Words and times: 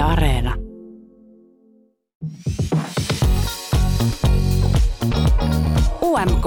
Areena. 0.00 0.54
UMK 6.02 6.46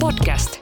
Podcast. 0.00 0.58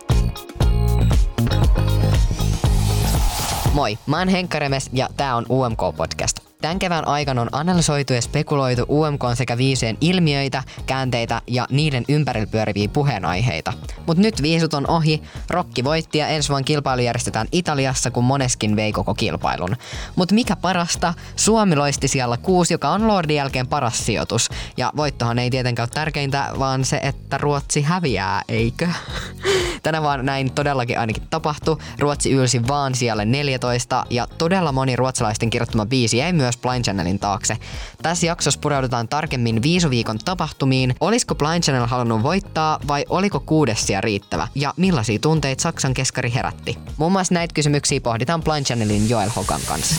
Moi, 3.72 3.98
mä 4.06 4.18
oon 4.18 4.28
Henkka 4.28 4.58
Remes 4.58 4.90
ja 4.92 5.08
tää 5.16 5.36
on 5.36 5.46
UMK 5.48 5.80
Podcast. 5.96 6.49
Tämän 6.60 6.78
kevään 6.78 7.08
aikana 7.08 7.42
on 7.42 7.48
analysoitu 7.52 8.12
ja 8.12 8.22
spekuloitu 8.22 8.84
UMK 8.88 9.22
sekä 9.34 9.58
viiseen 9.58 9.96
ilmiöitä, 10.00 10.62
käänteitä 10.86 11.42
ja 11.46 11.66
niiden 11.70 12.04
ympärillä 12.08 12.46
pyöriviä 12.46 12.88
puheenaiheita. 12.88 13.72
Mutta 14.06 14.22
nyt 14.22 14.42
viisut 14.42 14.74
on 14.74 14.90
ohi, 14.90 15.22
Rokki 15.50 15.84
voitti 15.84 16.18
ja 16.18 16.28
ensi 16.28 16.48
vuonna 16.48 16.64
kilpailu 16.64 17.02
järjestetään 17.02 17.48
Italiassa, 17.52 18.10
kun 18.10 18.24
moneskin 18.24 18.76
vei 18.76 18.92
koko 18.92 19.14
kilpailun. 19.14 19.76
Mutta 20.16 20.34
mikä 20.34 20.56
parasta, 20.56 21.14
Suomi 21.36 21.76
loisti 21.76 22.08
siellä 22.08 22.36
kuusi, 22.36 22.74
joka 22.74 22.88
on 22.88 23.08
Lordin 23.08 23.36
jälkeen 23.36 23.66
paras 23.66 24.06
sijoitus. 24.06 24.48
Ja 24.76 24.92
voittohan 24.96 25.38
ei 25.38 25.50
tietenkään 25.50 25.84
ole 25.84 25.94
tärkeintä, 25.94 26.50
vaan 26.58 26.84
se, 26.84 27.00
että 27.02 27.38
Ruotsi 27.38 27.82
häviää, 27.82 28.42
eikö? 28.48 28.88
Tänä 29.82 30.02
vaan 30.02 30.26
näin 30.26 30.52
todellakin 30.52 30.98
ainakin 30.98 31.22
tapahtui. 31.30 31.76
Ruotsi 31.98 32.30
ylsi 32.30 32.68
vaan 32.68 32.94
siellä 32.94 33.24
14 33.24 34.06
ja 34.10 34.26
todella 34.38 34.72
moni 34.72 34.96
ruotsalaisten 34.96 35.50
kirjoittama 35.50 35.86
biisi 35.86 36.16
jäi 36.16 36.32
myös 36.32 36.49
Blind 36.58 36.84
Channelin 36.84 37.18
taakse. 37.18 37.56
Tässä 38.02 38.26
jaksossa 38.26 38.60
pureudutaan 38.60 39.08
tarkemmin 39.08 39.62
viisuviikon 39.62 40.18
tapahtumiin. 40.18 40.94
Olisiko 41.00 41.34
Blind 41.34 41.62
Channel 41.62 41.86
halunnut 41.86 42.22
voittaa 42.22 42.78
vai 42.88 43.04
oliko 43.08 43.40
kuudes 43.40 43.86
sija 43.86 44.00
riittävä? 44.00 44.48
Ja 44.54 44.74
millaisia 44.76 45.18
tunteita 45.18 45.62
Saksan 45.62 45.94
keskari 45.94 46.34
herätti? 46.34 46.78
Muun 46.96 47.12
muassa 47.12 47.34
näitä 47.34 47.54
kysymyksiä 47.54 48.00
pohditaan 48.00 48.42
Blind 48.42 48.64
Channelin 48.66 49.10
Joel 49.10 49.30
Hogan 49.36 49.60
kanssa. 49.66 49.94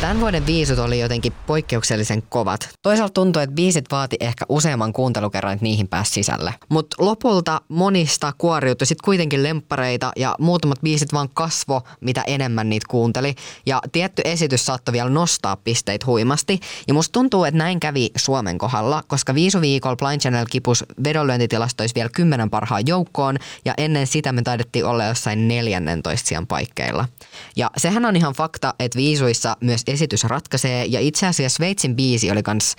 Tämän 0.00 0.20
vuoden 0.20 0.42
biisut 0.42 0.78
oli 0.78 1.00
jotenkin 1.00 1.32
poikkeuksellisen 1.46 2.22
kovat. 2.22 2.68
Toisaalta 2.82 3.12
tuntui, 3.12 3.42
että 3.42 3.54
biisit 3.54 3.84
vaati 3.90 4.16
ehkä 4.20 4.44
useamman 4.48 4.92
kuuntelukerran, 4.92 5.52
että 5.52 5.62
niihin 5.62 5.88
pääsi 5.88 6.12
sisälle. 6.12 6.54
Mutta 6.68 6.96
lopulta 7.04 7.60
monista 7.68 8.32
kuoriutui 8.38 8.86
sitten 8.86 9.04
kuitenkin 9.04 9.42
lemppareita 9.42 10.12
ja 10.16 10.36
muutamat 10.38 10.80
biisit 10.82 11.12
vaan 11.12 11.28
kasvo, 11.34 11.82
mitä 12.00 12.24
enemmän 12.26 12.68
niitä 12.68 12.86
kuunteli. 12.90 13.34
Ja 13.66 13.82
tietty 13.92 14.22
esitys 14.24 14.66
saattoi 14.66 14.92
vielä 14.92 15.10
nostaa 15.10 15.56
pisteitä 15.56 16.06
huimasti. 16.06 16.60
Ja 16.88 16.94
musta 16.94 17.12
tuntuu, 17.12 17.44
että 17.44 17.58
näin 17.58 17.80
kävi 17.80 18.10
Suomen 18.16 18.58
kohdalla, 18.58 19.02
koska 19.06 19.34
viisuviikolla 19.34 19.96
Blind 19.96 20.20
Channel 20.20 20.46
kipus 20.50 20.84
vedonlyöntitilastoissa 21.04 21.94
vielä 21.94 22.10
kymmenen 22.14 22.50
parhaan 22.50 22.86
joukkoon 22.86 23.38
ja 23.64 23.74
ennen 23.78 24.06
sitä 24.06 24.32
me 24.32 24.42
taidettiin 24.42 24.84
olla 24.84 25.04
jossain 25.04 25.48
14 25.48 26.28
sijan 26.28 26.46
paikkeilla. 26.46 27.08
Ja 27.56 27.70
sehän 27.76 28.04
on 28.04 28.16
ihan 28.16 28.34
fakta, 28.34 28.74
että 28.78 28.96
viisuissa 28.96 29.56
myös 29.60 29.87
esitys 29.90 30.24
ratkaisee 30.24 30.84
ja 30.84 31.00
itse 31.00 31.26
asiassa 31.26 31.56
Sveitsin 31.56 31.96
biisi 31.96 32.30
oli 32.30 32.42
kans 32.42 32.76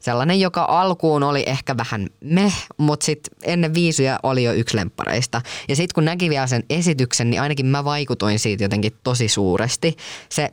sellainen, 0.00 0.40
joka 0.40 0.66
alkuun 0.68 1.22
oli 1.22 1.44
ehkä 1.46 1.76
vähän 1.76 2.06
meh, 2.20 2.54
mutta 2.76 3.06
sitten 3.06 3.36
ennen 3.42 3.74
viisuja 3.74 4.20
oli 4.22 4.44
jo 4.44 4.52
yksi 4.52 4.76
lemppareista. 4.76 5.42
Ja 5.68 5.76
sitten 5.76 5.94
kun 5.94 6.04
näki 6.04 6.30
vielä 6.30 6.46
sen 6.46 6.64
esityksen, 6.70 7.30
niin 7.30 7.42
ainakin 7.42 7.66
mä 7.66 7.84
vaikutoin 7.84 8.38
siitä 8.38 8.64
jotenkin 8.64 8.92
tosi 9.04 9.28
suuresti. 9.28 9.96
Se 10.28 10.50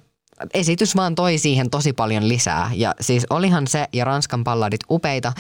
esitys 0.54 0.96
vaan 0.96 1.16
toi 1.16 1.38
siihen 1.38 1.70
tosi 1.70 1.94
paljon 1.94 2.28
lisää. 2.28 2.72
Ja 2.74 2.96
siis 3.02 3.26
olihan 3.30 3.68
se 3.68 3.88
ja 3.94 4.06
Ranskan 4.06 4.44
palladit 4.44 4.82
upeita, 4.90 5.34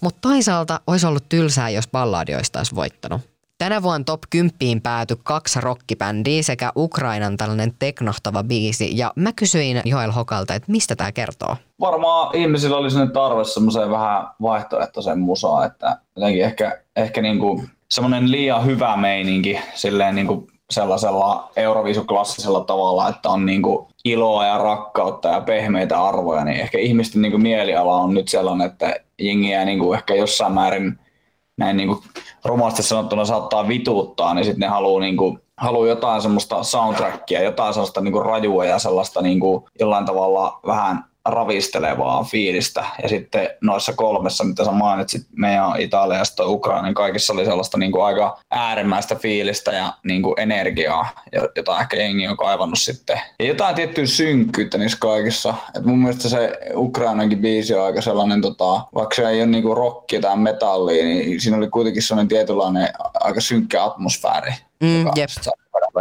mutta 0.00 0.18
toisaalta 0.20 0.80
olisi 0.86 1.06
ollut 1.06 1.28
tylsää, 1.28 1.70
jos 1.70 1.88
balladioista 1.88 2.60
olisi 2.60 2.74
voittanut. 2.74 3.31
Tänä 3.62 3.82
vuonna 3.82 4.04
top 4.04 4.20
10 4.30 4.80
päätyi 4.82 5.16
kaksi 5.22 5.60
rockibändiä 5.60 6.42
sekä 6.42 6.72
Ukrainan 6.76 7.36
tällainen 7.36 7.72
teknohtava 7.78 8.42
biisi. 8.42 8.98
Ja 8.98 9.12
mä 9.16 9.32
kysyin 9.36 9.82
Joel 9.84 10.10
Hokalta, 10.10 10.54
että 10.54 10.72
mistä 10.72 10.96
tämä 10.96 11.12
kertoo? 11.12 11.56
Varmaan 11.80 12.36
ihmisillä 12.36 12.76
oli 12.76 12.90
sellainen 12.90 13.14
tarve 13.14 13.44
semmoiseen 13.44 13.90
vähän 13.90 14.26
vaihtoehtoiseen 14.42 15.18
musaan, 15.18 15.66
että 15.66 15.96
jotenkin 16.16 16.44
ehkä, 16.44 16.80
ehkä 16.96 17.22
niinku 17.22 17.64
semmoinen 17.90 18.30
liian 18.30 18.66
hyvä 18.66 18.96
meininki 18.96 19.58
silleen 19.74 20.14
niinku 20.14 20.46
sellaisella 20.70 21.50
euroviisuklassisella 21.56 22.64
tavalla, 22.64 23.08
että 23.08 23.28
on 23.28 23.46
niinku 23.46 23.88
iloa 24.04 24.46
ja 24.46 24.58
rakkautta 24.58 25.28
ja 25.28 25.40
pehmeitä 25.40 26.04
arvoja, 26.04 26.44
niin 26.44 26.60
ehkä 26.60 26.78
ihmisten 26.78 27.22
niinku 27.22 27.38
mieliala 27.38 27.96
on 27.96 28.14
nyt 28.14 28.28
sellainen, 28.28 28.66
että 28.66 28.94
jengiä 29.18 29.64
niinku 29.64 29.92
ehkä 29.92 30.14
jossain 30.14 30.52
määrin 30.52 30.98
näin 31.62 31.76
niin 31.76 31.88
kuin 31.88 32.02
rumasti 32.44 32.82
sanottuna 32.82 33.24
saattaa 33.24 33.68
vituuttaa, 33.68 34.34
niin 34.34 34.44
sitten 34.44 34.60
ne 34.60 34.66
haluaa 34.66 35.00
niin 35.00 35.16
kuin, 35.16 35.38
haluaa 35.56 35.88
jotain 35.88 36.22
semmoista 36.22 36.62
soundtrackia, 36.62 37.42
jotain 37.42 37.74
sellaista 37.74 38.00
niin 38.00 38.12
kuin 38.12 38.26
rajua 38.26 38.64
ja 38.64 38.78
sellaista 38.78 39.22
niin 39.22 39.40
kuin 39.40 39.64
jollain 39.80 40.04
tavalla 40.04 40.60
vähän 40.66 41.04
ravistelevaa 41.24 42.24
fiilistä. 42.24 42.84
Ja 43.02 43.08
sitten 43.08 43.48
noissa 43.60 43.92
kolmessa, 43.92 44.44
mitä 44.44 44.64
sä 44.64 44.70
mainitsit, 44.70 45.26
meidän 45.36 45.80
Italia 45.80 46.18
ja 46.18 46.44
Ukraina, 46.46 46.82
niin 46.82 46.94
kaikissa 46.94 47.32
oli 47.32 47.44
sellaista 47.44 47.78
niin 47.78 47.92
kuin 47.92 48.04
aika 48.04 48.38
äärimmäistä 48.50 49.14
fiilistä 49.14 49.72
ja 49.72 49.92
niin 50.04 50.22
kuin 50.22 50.40
energiaa, 50.40 51.08
jota 51.56 51.80
ehkä 51.80 51.96
jengi 51.96 52.28
on 52.28 52.36
kaivannut 52.36 52.78
sitten. 52.78 53.20
Ja 53.38 53.46
jotain 53.46 53.74
tiettyä 53.74 54.06
synkkyyttä 54.06 54.78
niissä 54.78 54.98
kaikissa. 55.00 55.54
Et 55.76 55.84
mun 55.84 55.98
mielestä 55.98 56.28
se 56.28 56.58
Ukrainankin 56.74 57.38
biisi 57.38 57.74
on 57.74 57.84
aika 57.84 58.00
sellainen, 58.00 58.40
tota, 58.40 58.80
vaikka 58.94 59.14
se 59.14 59.28
ei 59.28 59.38
ole 59.40 59.46
niin 59.46 59.62
kuin 59.62 59.76
rockia 59.76 60.20
tai 60.20 60.36
metallia, 60.36 61.04
niin 61.04 61.40
siinä 61.40 61.56
oli 61.56 61.68
kuitenkin 61.68 62.02
sellainen 62.02 62.28
tietynlainen 62.28 62.88
aika 63.14 63.40
synkkä 63.40 63.84
atmosfääri, 63.84 64.52
Mm, 64.82 64.98
joka 64.98 65.12
jep. 65.16 65.30
saa 65.30 65.52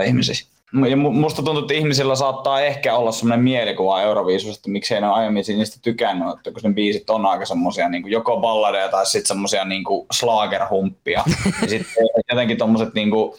ihmisiä. 0.05 0.50
Ja 0.73 0.95
mu- 0.95 1.11
musta 1.11 1.43
tuntuu, 1.43 1.61
että 1.61 1.73
ihmisillä 1.73 2.15
saattaa 2.15 2.61
ehkä 2.61 2.95
olla 2.95 3.11
semmoinen 3.11 3.43
mielikuva 3.43 4.01
Euroviisusta, 4.01 4.59
että 4.59 4.69
miksei 4.69 5.01
ne 5.01 5.07
ole 5.07 5.15
aiemmin 5.15 5.43
niistä 5.47 5.79
tykännyt, 5.81 6.27
että 6.37 6.51
kun 6.51 6.61
ne 6.63 6.73
biisit 6.73 7.09
on 7.09 7.25
aika 7.25 7.45
semmoisia 7.45 7.89
niin 7.89 8.11
joko 8.11 8.37
balladeja 8.37 8.89
tai 8.89 9.05
sitten 9.05 9.27
semmoisia 9.27 9.65
niin 9.65 9.83
slagerhumppia. 10.11 11.23
ja 11.61 11.67
sitten 11.67 11.93
jotenkin 12.29 12.57
tommoset 12.57 12.93
niin 12.93 13.11
kuin 13.11 13.33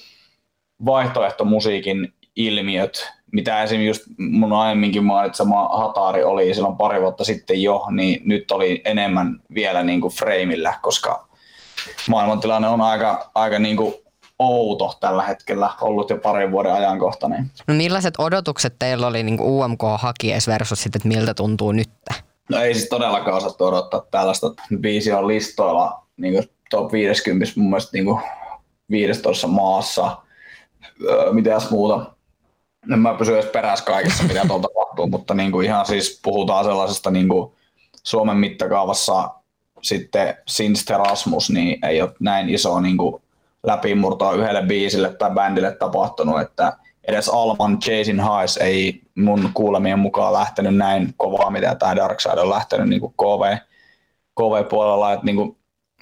vaihtoehtomusiikin 0.84 2.12
ilmiöt, 2.36 3.12
mitä 3.32 3.62
esim. 3.62 3.80
just 3.80 4.02
mun 4.18 4.52
aiemminkin 4.52 5.04
mainitsema 5.04 5.68
Hatari 5.68 6.24
oli 6.24 6.54
silloin 6.54 6.76
pari 6.76 7.00
vuotta 7.00 7.24
sitten 7.24 7.62
jo, 7.62 7.86
niin 7.90 8.22
nyt 8.24 8.50
oli 8.50 8.82
enemmän 8.84 9.40
vielä 9.54 9.82
niin 9.82 10.00
kuin 10.00 10.12
freimillä, 10.12 10.74
koska 10.82 11.28
maailmantilanne 12.08 12.68
on 12.68 12.80
aika, 12.80 13.30
aika 13.34 13.58
niin 13.58 13.76
kuin 13.76 13.94
outo 14.42 14.96
tällä 15.00 15.22
hetkellä, 15.22 15.70
ollut 15.80 16.10
jo 16.10 16.18
parin 16.18 16.50
vuoden 16.50 16.72
ajankohtainen. 16.72 17.50
No 17.66 17.74
millaiset 17.74 18.14
odotukset 18.18 18.74
teillä 18.78 19.06
oli 19.06 19.22
niin 19.22 19.40
UMK 19.40 19.82
hakies 19.98 20.46
versus 20.46 20.82
sitten, 20.82 20.98
että 20.98 21.08
miltä 21.08 21.34
tuntuu 21.34 21.72
nyt? 21.72 21.90
No 22.50 22.58
ei 22.58 22.74
siis 22.74 22.88
todellakaan 22.88 23.36
osattu 23.36 23.64
odottaa 23.64 24.02
tällaista. 24.10 24.46
Biisi 24.80 25.12
on 25.12 25.28
listoilla 25.28 26.06
niin 26.16 26.34
kuin 26.34 26.50
top 26.70 26.92
50 26.92 27.52
mun 27.56 27.70
mielestä 27.70 27.90
niin 27.92 28.04
kuin 28.04 28.20
15 28.90 29.46
maassa. 29.46 30.16
Öö, 31.04 31.32
mitäs 31.32 31.70
muuta. 31.70 32.06
En 32.92 32.98
mä 32.98 33.14
pysy 33.14 33.34
edes 33.34 33.50
perässä 33.50 33.84
kaikessa, 33.84 34.24
mitä 34.24 34.44
tuolta 34.46 34.68
tapahtuu, 34.68 35.06
mutta 35.16 35.34
niin 35.34 35.52
kuin 35.52 35.66
ihan 35.66 35.86
siis 35.86 36.20
puhutaan 36.24 36.64
sellaisesta 36.64 37.10
niin 37.10 37.28
kuin 37.28 37.52
Suomen 38.02 38.36
mittakaavassa 38.36 39.30
sitten 39.82 40.36
Since 40.48 40.84
Terasmus, 40.84 41.50
niin 41.50 41.86
ei 41.86 42.02
ole 42.02 42.12
näin 42.20 42.48
iso 42.48 42.80
niin 42.80 42.96
kuin 42.96 43.22
läpimurtoa 43.62 44.32
yhdelle 44.32 44.62
biisille 44.62 45.14
tai 45.14 45.30
bändille 45.30 45.72
tapahtunut, 45.72 46.40
että 46.40 46.72
edes 47.04 47.28
Alman 47.28 47.78
Chasing 47.78 48.20
Highs 48.20 48.56
ei 48.56 49.02
mun 49.14 49.50
kuulemien 49.54 49.98
mukaan 49.98 50.32
lähtenyt 50.32 50.76
näin 50.76 51.14
kovaa, 51.16 51.50
mitä 51.50 51.74
tämä 51.74 51.96
Dark 51.96 52.20
Side 52.20 52.40
on 52.40 52.50
lähtenyt 52.50 52.88
niin 52.88 53.00
kuin 53.00 53.12
KV, 53.12 53.56
KV-puolella, 54.40 55.12
että 55.12 55.26
niin 55.26 55.36
kuin 55.36 55.56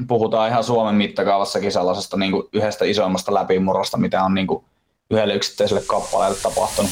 puhutaan 0.08 0.48
ihan 0.48 0.64
Suomen 0.64 0.94
mittakaavassakin 0.94 1.72
sellaisesta 1.72 2.16
niin 2.16 2.32
kuin 2.32 2.48
yhdestä 2.52 2.84
isoimmasta 2.84 3.34
läpimurrosta, 3.34 3.96
mitä 3.96 4.22
on 4.24 4.34
niin 4.34 4.46
kuin 4.46 4.64
yhdelle 5.10 5.34
yksittäiselle 5.34 5.82
kappaleelle 5.86 6.38
tapahtunut. 6.42 6.90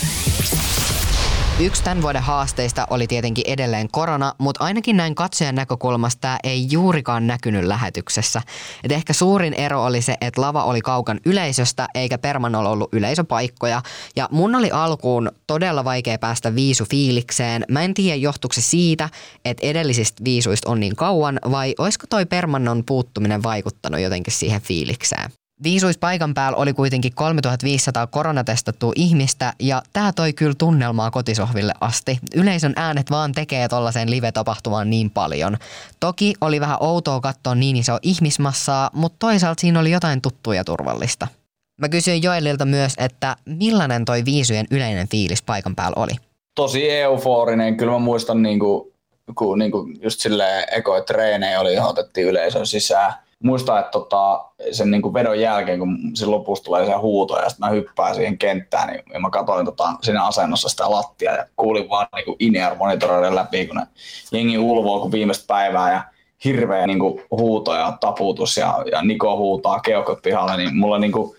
Yksi 1.60 1.84
tämän 1.84 2.02
vuoden 2.02 2.22
haasteista 2.22 2.86
oli 2.90 3.06
tietenkin 3.06 3.44
edelleen 3.46 3.88
korona, 3.92 4.34
mutta 4.38 4.64
ainakin 4.64 4.96
näin 4.96 5.14
katsojan 5.14 5.54
näkökulmasta 5.54 6.20
tämä 6.20 6.38
ei 6.44 6.66
juurikaan 6.70 7.26
näkynyt 7.26 7.64
lähetyksessä. 7.64 8.42
Et 8.84 8.92
ehkä 8.92 9.12
suurin 9.12 9.54
ero 9.54 9.84
oli 9.84 10.02
se, 10.02 10.16
että 10.20 10.40
lava 10.40 10.64
oli 10.64 10.80
kaukan 10.80 11.20
yleisöstä 11.26 11.88
eikä 11.94 12.18
Permanolla 12.18 12.70
ollut 12.70 12.88
yleisöpaikkoja. 12.94 13.82
Ja 14.16 14.28
mun 14.30 14.54
oli 14.54 14.70
alkuun 14.70 15.32
todella 15.46 15.84
vaikea 15.84 16.18
päästä 16.18 16.54
viisufiilikseen. 16.54 17.64
Mä 17.70 17.82
en 17.82 17.94
tiedä 17.94 18.16
johtuuko 18.16 18.52
se 18.52 18.60
siitä, 18.60 19.08
että 19.44 19.66
edellisistä 19.66 20.24
viisuista 20.24 20.70
on 20.70 20.80
niin 20.80 20.96
kauan 20.96 21.38
vai 21.50 21.74
olisiko 21.78 22.06
toi 22.10 22.26
Permannon 22.26 22.84
puuttuminen 22.86 23.42
vaikuttanut 23.42 24.00
jotenkin 24.00 24.32
siihen 24.32 24.60
fiilikseen. 24.60 25.37
Viisuis 25.62 25.98
paikan 25.98 26.34
päällä 26.34 26.56
oli 26.56 26.72
kuitenkin 26.72 27.12
3500 27.14 28.06
koronatestattua 28.06 28.92
ihmistä 28.96 29.52
ja 29.60 29.82
tämä 29.92 30.12
toi 30.12 30.32
kyllä 30.32 30.54
tunnelmaa 30.58 31.10
kotisohville 31.10 31.72
asti. 31.80 32.18
Yleisön 32.34 32.72
äänet 32.76 33.10
vaan 33.10 33.32
tekee 33.32 33.68
tollaiseen 33.68 34.10
live-tapahtumaan 34.10 34.90
niin 34.90 35.10
paljon. 35.10 35.56
Toki 36.00 36.34
oli 36.40 36.60
vähän 36.60 36.78
outoa 36.80 37.20
katsoa 37.20 37.54
niin 37.54 37.76
iso 37.76 37.98
ihmismassaa, 38.02 38.90
mutta 38.92 39.16
toisaalta 39.18 39.60
siinä 39.60 39.80
oli 39.80 39.90
jotain 39.90 40.20
tuttua 40.20 40.54
ja 40.54 40.64
turvallista. 40.64 41.28
Mä 41.76 41.88
kysyin 41.88 42.22
Joelilta 42.22 42.64
myös, 42.64 42.92
että 42.98 43.36
millainen 43.44 44.04
toi 44.04 44.24
viisujen 44.24 44.66
yleinen 44.70 45.08
fiilis 45.08 45.42
paikan 45.42 45.74
päällä 45.74 46.02
oli? 46.02 46.12
tosi 46.58 46.90
euforinen. 46.90 47.76
Kyllä 47.76 47.92
mä 47.92 47.98
muistan 47.98 48.42
niin 48.42 48.58
kuin, 48.58 48.92
kun 49.34 49.58
niin 49.58 49.70
kuin 49.70 49.98
just 50.02 50.20
silleen 50.20 50.64
ekoja 50.72 51.02
treenejä 51.02 51.60
oli, 51.60 51.78
otettiin 51.78 52.26
yleisön 52.26 52.66
sisään. 52.66 53.14
Muistan, 53.44 53.78
että 53.78 53.90
tota, 53.90 54.44
sen 54.72 54.90
niin 54.90 55.02
kuin 55.02 55.14
vedon 55.14 55.40
jälkeen, 55.40 55.78
kun 55.78 55.98
sen 56.14 56.30
lopussa 56.30 56.64
tulee 56.64 56.86
se 56.86 56.92
huuto 56.92 57.38
ja 57.38 57.48
sitten 57.48 57.68
mä 57.68 57.74
hyppään 57.74 58.14
siihen 58.14 58.38
kenttään, 58.38 58.88
niin 58.88 59.02
ja 59.12 59.20
mä 59.20 59.30
katsoin 59.30 59.64
tota, 59.64 59.92
siinä 60.02 60.26
asennossa 60.26 60.68
sitä 60.68 60.90
lattia 60.90 61.34
ja 61.34 61.46
kuulin 61.56 61.88
vaan 61.88 62.06
niin 62.14 62.36
in-ear 62.38 62.74
monitoroiden 62.74 63.34
läpi, 63.34 63.66
kun 63.66 63.76
ne 63.76 63.86
jengi 64.32 64.58
ulvoo 64.58 65.00
kuin 65.00 65.12
viimeistä 65.12 65.44
päivää 65.46 65.92
ja 65.92 66.02
hirveä 66.44 66.86
niin 66.86 66.98
kuin, 66.98 67.22
huuto 67.30 67.74
ja 67.74 67.98
taputus 68.00 68.56
ja, 68.56 68.84
ja 68.92 69.02
Niko 69.02 69.36
huutaa 69.36 69.80
keuhkot 69.80 70.22
pihalle, 70.22 70.56
niin 70.56 70.76
mulla 70.76 70.98
niin 70.98 71.12
kuin, 71.12 71.36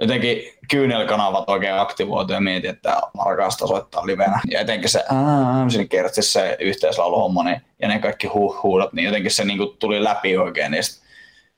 jotenkin 0.00 0.42
kyynelkanavat 0.70 1.48
oikein 1.48 1.78
aktivoitu 1.78 2.32
ja 2.32 2.40
mietin, 2.40 2.70
että 2.70 2.90
mä 2.90 3.24
rakastan 3.24 3.68
soittaa 3.68 4.06
livenä. 4.06 4.40
Ja 4.50 4.60
etenkin 4.60 4.88
se, 4.88 5.04
sinne 5.68 5.86
kertsi 5.86 6.22
se 6.22 6.56
yhteislauluhomma 6.60 7.44
niin, 7.44 7.62
ja 7.82 7.88
ne 7.88 7.98
kaikki 7.98 8.26
huh 8.26 8.62
huudot, 8.62 8.92
niin 8.92 9.04
jotenkin 9.04 9.30
se 9.30 9.44
niin 9.44 9.58
kuin, 9.58 9.76
tuli 9.78 10.04
läpi 10.04 10.36
oikein 10.36 10.70
niistä 10.72 11.01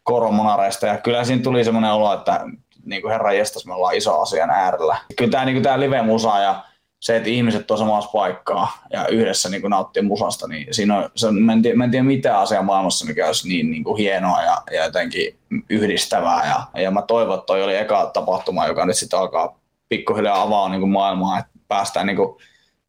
koromonareista. 0.05 0.87
Ja 0.87 0.99
kyllä 0.99 1.25
siinä 1.25 1.43
tuli 1.43 1.65
semmoinen 1.65 1.93
olo, 1.93 2.15
että 2.15 2.41
niin 2.85 3.03
kuin 3.03 3.13
herra 3.13 3.33
jestas, 3.33 3.67
me 3.67 3.75
ollaan 3.75 3.95
iso 3.95 4.21
asian 4.21 4.51
äärellä. 4.51 4.97
Kyllä 5.17 5.31
tämä, 5.31 5.45
niin 5.45 5.63
tämä 5.63 5.81
live-musa 5.81 6.39
ja 6.39 6.65
se, 7.01 7.17
että 7.17 7.29
ihmiset 7.29 7.71
on 7.71 7.79
samassa 7.79 8.11
paikkaa 8.11 8.79
ja 8.91 9.07
yhdessä 9.07 9.49
niin 9.49 9.61
kuin 9.61 9.71
nauttii 9.71 10.03
musasta, 10.03 10.49
niin 10.49 10.75
siinä 10.75 10.99
on, 10.99 11.11
se 11.17 11.31
mä, 11.31 11.53
en 11.53 11.63
tiedä, 11.63 11.77
mä 11.77 11.85
en 11.85 11.91
tiedä 11.91 12.05
mitään 12.05 12.41
asiaa 12.41 12.63
maailmassa, 12.63 13.07
mikä 13.07 13.27
olisi 13.27 13.49
niin, 13.49 13.71
niin 13.71 13.85
kuin 13.85 13.99
hienoa 13.99 14.43
ja, 14.43 14.63
ja 14.73 14.85
jotenkin 14.85 15.39
yhdistävää. 15.71 16.47
Ja, 16.47 16.83
ja 16.83 16.91
mä 16.91 17.03
toivon, 17.03 17.35
että 17.35 17.47
toi 17.47 17.63
oli 17.63 17.77
eka 17.77 18.11
tapahtuma, 18.15 18.67
joka 18.67 18.87
nyt 18.87 18.97
sitten 18.97 19.19
alkaa 19.19 19.59
pikkuhiljaa 19.89 20.43
avaa 20.43 20.69
niin 20.69 20.81
kuin 20.81 20.91
maailmaa, 20.91 21.39
että 21.39 21.51
päästään 21.69 22.07
niin 22.07 22.17
kuin 22.17 22.37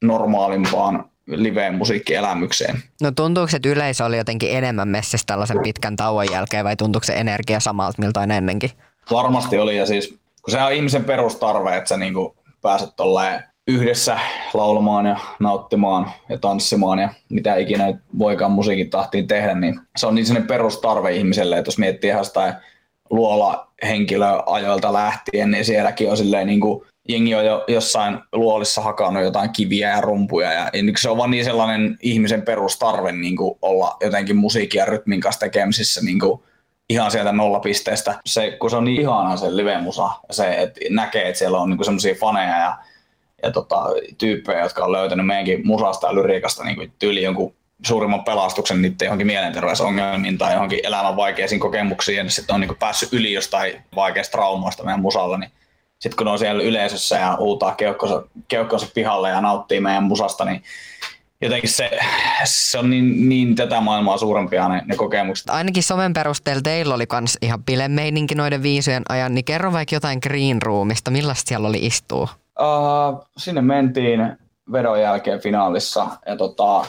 normaalimpaan 0.01 1.09
liveen 1.27 1.75
musiikkielämykseen. 1.75 2.83
No 3.01 3.11
tuntuuko, 3.11 3.49
että 3.55 3.69
yleisö 3.69 4.05
oli 4.05 4.17
jotenkin 4.17 4.57
enemmän 4.57 4.87
messissä 4.87 5.25
tällaisen 5.27 5.59
pitkän 5.63 5.95
tauon 5.95 6.31
jälkeen 6.31 6.65
vai 6.65 6.75
tuntuuko 6.75 7.05
se 7.05 7.13
energia 7.13 7.59
samalta 7.59 8.01
miltä 8.01 8.23
ennenkin? 8.23 8.71
Varmasti 9.11 9.57
oli 9.57 9.77
ja 9.77 9.85
siis 9.85 10.07
kun 10.41 10.51
se 10.51 10.61
on 10.61 10.73
ihmisen 10.73 11.03
perustarve, 11.03 11.77
että 11.77 11.87
sä 11.87 11.97
niinku 11.97 12.35
pääset 12.61 12.95
tolleen 12.95 13.43
yhdessä 13.67 14.19
laulamaan 14.53 15.05
ja 15.05 15.19
nauttimaan 15.39 16.11
ja 16.29 16.37
tanssimaan 16.37 16.99
ja 16.99 17.09
mitä 17.29 17.55
ikinä 17.55 17.93
voikaan 18.19 18.51
musiikin 18.51 18.89
tahtiin 18.89 19.27
tehdä, 19.27 19.55
niin 19.55 19.79
se 19.97 20.07
on 20.07 20.15
niin 20.15 20.25
sellainen 20.25 20.47
perustarve 20.47 21.15
ihmiselle, 21.15 21.57
että 21.57 21.67
jos 21.67 21.77
miettii 21.77 22.09
ihan 22.09 22.25
sitä 22.25 22.61
luola 23.09 23.67
henkilöajoilta 23.83 24.93
lähtien, 24.93 25.51
niin 25.51 25.65
sielläkin 25.65 26.11
on 26.11 26.17
silleen 26.17 26.47
niin 26.47 26.59
kuin 26.59 26.85
jengi 27.09 27.35
on 27.35 27.45
jo 27.45 27.63
jossain 27.67 28.19
luolissa 28.33 28.81
hakannut 28.81 29.23
jotain 29.23 29.49
kiviä 29.49 29.89
ja 29.89 30.01
rumpuja 30.01 30.51
ja, 30.51 30.69
ja 30.73 30.93
se 30.97 31.09
on 31.09 31.17
vaan 31.17 31.31
niin 31.31 31.45
sellainen 31.45 31.97
ihmisen 32.01 32.41
perustarve 32.41 33.11
niin 33.11 33.37
kuin 33.37 33.57
olla 33.61 33.97
jotenkin 34.01 34.35
musiikin 34.35 34.79
ja 34.79 34.85
rytmin 34.85 35.21
kanssa 35.21 35.39
tekemisissä 35.39 36.01
niin 36.01 36.19
kuin 36.19 36.41
ihan 36.89 37.11
sieltä 37.11 37.31
nollapisteestä. 37.31 38.19
Se, 38.25 38.51
kun 38.51 38.69
se 38.69 38.75
on 38.75 38.83
niin 38.83 39.01
ihana 39.01 39.37
se 39.37 39.55
live-musa, 39.55 40.09
se, 40.31 40.53
että 40.53 40.81
näkee, 40.89 41.27
että 41.27 41.39
siellä 41.39 41.59
on 41.59 41.69
niin 41.69 41.85
semmoisia 41.85 42.15
faneja 42.15 42.57
ja 42.57 42.77
ja 43.43 43.51
tota, 43.51 43.83
tyyppejä, 44.17 44.63
jotka 44.63 44.85
on 44.85 44.91
löytänyt 44.91 45.25
meidänkin 45.25 45.67
musasta 45.67 46.07
ja 46.07 46.15
lyriikasta 46.15 46.63
niin 46.63 46.91
tyyli 46.99 47.23
jonkun 47.23 47.53
suurimman 47.85 48.23
pelastuksen 48.23 48.81
niiden 48.81 49.05
johonkin 49.05 49.27
mielenterveysongelmiin 49.27 50.37
tai 50.37 50.53
johonkin 50.53 50.79
elämän 50.83 51.15
vaikeisiin 51.15 51.59
kokemuksiin 51.59 52.17
ja 52.17 52.29
sitten 52.29 52.53
on 52.53 52.61
niin 52.61 52.77
päässyt 52.79 53.13
yli 53.13 53.33
jostain 53.33 53.83
vaikeasta 53.95 54.31
traumoista 54.31 54.83
meidän 54.83 55.01
musalla, 55.01 55.37
niin 55.37 55.51
sitten 55.99 56.17
kun 56.17 56.27
on 56.27 56.39
siellä 56.39 56.63
yleisössä 56.63 57.17
ja 57.17 57.37
huutaa 57.39 57.75
keuhkonsa, 57.75 58.23
keuhkonsa 58.47 58.87
pihalle 58.93 59.29
ja 59.29 59.41
nauttii 59.41 59.79
meidän 59.79 60.03
musasta, 60.03 60.45
niin 60.45 60.63
jotenkin 61.41 61.69
se, 61.69 61.91
se 62.43 62.77
on 62.77 62.89
niin, 62.89 63.29
niin 63.29 63.55
tätä 63.55 63.81
maailmaa 63.81 64.17
suurempia 64.17 64.67
ne, 64.67 64.81
ne 64.85 64.95
kokemukset. 64.95 65.49
Ainakin 65.49 65.83
somen 65.83 66.13
perusteella 66.13 66.61
teillä 66.61 66.95
oli 66.95 67.07
kans 67.07 67.37
ihan 67.41 67.63
bilemeininki 67.63 68.35
noiden 68.35 68.63
viisujen 68.63 69.03
ajan, 69.09 69.35
niin 69.35 69.45
kerro 69.45 69.71
vaikka 69.71 69.95
jotain 69.95 70.19
Green 70.23 70.61
Roomista, 70.61 71.11
millaista 71.11 71.49
siellä 71.49 71.67
oli 71.67 71.85
istua? 71.85 72.27
Uh, 72.59 73.25
sinne 73.37 73.61
mentiin 73.61 74.37
vedon 74.71 75.01
jälkeen 75.01 75.39
finaalissa 75.39 76.07
ja 76.25 76.35
tota, 76.35 76.85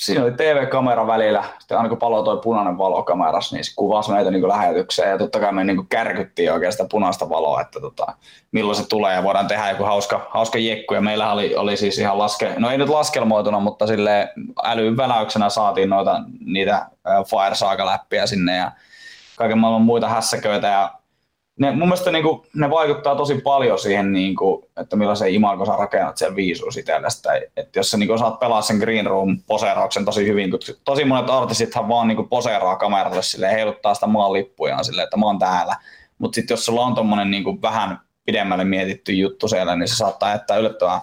siinä 0.00 0.22
oli 0.24 0.32
TV-kamera 0.32 1.06
välillä. 1.06 1.44
Sitten 1.58 1.76
aina 1.76 1.88
kun 1.88 1.98
palo 1.98 2.22
toi 2.22 2.40
punainen 2.42 2.78
valo 2.78 3.02
kamerassa, 3.02 3.56
niin 3.56 3.64
se 3.64 3.72
kuvasi 3.76 4.12
meitä 4.12 4.30
niin 4.30 4.48
lähetykseen. 4.48 5.10
Ja 5.10 5.18
totta 5.18 5.40
kai 5.40 5.52
me 5.52 5.64
niin 5.64 5.88
kärkyttiin 5.88 6.52
oikein 6.52 6.72
sitä 6.72 6.86
punaista 6.90 7.28
valoa, 7.28 7.60
että 7.60 7.80
tota, 7.80 8.06
milloin 8.52 8.76
se 8.76 8.88
tulee 8.88 9.14
ja 9.14 9.22
voidaan 9.22 9.48
tehdä 9.48 9.70
joku 9.70 9.84
hauska, 9.84 10.26
hauska 10.30 10.58
jekku. 10.58 10.94
Ja 10.94 11.00
meillä 11.00 11.32
oli, 11.32 11.56
oli 11.56 11.76
siis 11.76 11.98
ihan 11.98 12.18
laske, 12.18 12.54
no 12.58 12.70
ei 12.70 12.78
nyt 12.78 12.88
laskelmoituna, 12.88 13.60
mutta 13.60 13.86
sille 13.86 14.28
älyväläyksenä 14.64 15.48
saatiin 15.48 15.90
noita, 15.90 16.20
niitä 16.44 16.86
Fire 17.06 17.54
Saga-läppiä 17.54 18.26
sinne 18.26 18.56
ja 18.56 18.72
kaiken 19.36 19.58
maailman 19.58 19.82
muita 19.82 20.08
hässäköitä. 20.08 20.66
Ja 20.66 20.90
ne, 21.60 21.70
mun 21.70 21.88
mielestä 21.88 22.10
niin 22.10 22.22
kuin, 22.22 22.42
ne 22.54 22.70
vaikuttaa 22.70 23.16
tosi 23.16 23.34
paljon 23.34 23.78
siihen, 23.78 24.12
niin 24.12 24.36
kuin, 24.36 24.64
että 24.76 24.96
millaisen 24.96 25.34
imago 25.34 25.66
sä 25.66 25.72
rakennat 25.78 26.16
sen 26.16 26.36
viisuus 26.36 26.76
itsellesi. 26.76 27.22
Että 27.56 27.78
jos 27.78 27.90
sä 27.90 27.96
niin 27.96 28.06
kuin, 28.06 28.14
osaat 28.14 28.38
pelaa 28.38 28.62
sen 28.62 28.76
green 28.76 29.06
room 29.06 29.38
poseerauksen 29.46 30.04
tosi 30.04 30.26
hyvin, 30.26 30.50
kun 30.50 30.60
tosi 30.84 31.04
monet 31.04 31.30
artistithan 31.30 31.88
vaan 31.88 32.08
niin 32.08 32.16
kuin, 32.16 32.28
poseeraa 32.28 32.76
kameralle 32.76 33.22
sille 33.22 33.52
heiluttaa 33.52 33.94
sitä 33.94 34.06
maan 34.06 34.32
lippujaan 34.32 34.84
silleen, 34.84 35.04
että 35.04 35.16
mä 35.16 35.26
oon 35.26 35.38
täällä. 35.38 35.76
Mutta 36.18 36.34
sitten 36.34 36.54
jos 36.54 36.64
sulla 36.64 36.86
on 36.86 36.94
tommonen 36.94 37.30
niin 37.30 37.44
kuin, 37.44 37.62
vähän 37.62 37.98
pidemmälle 38.24 38.64
mietitty 38.64 39.12
juttu 39.12 39.48
siellä, 39.48 39.76
niin 39.76 39.88
se 39.88 39.96
saattaa 39.96 40.30
jättää 40.30 40.56
yllättävän 40.56 41.00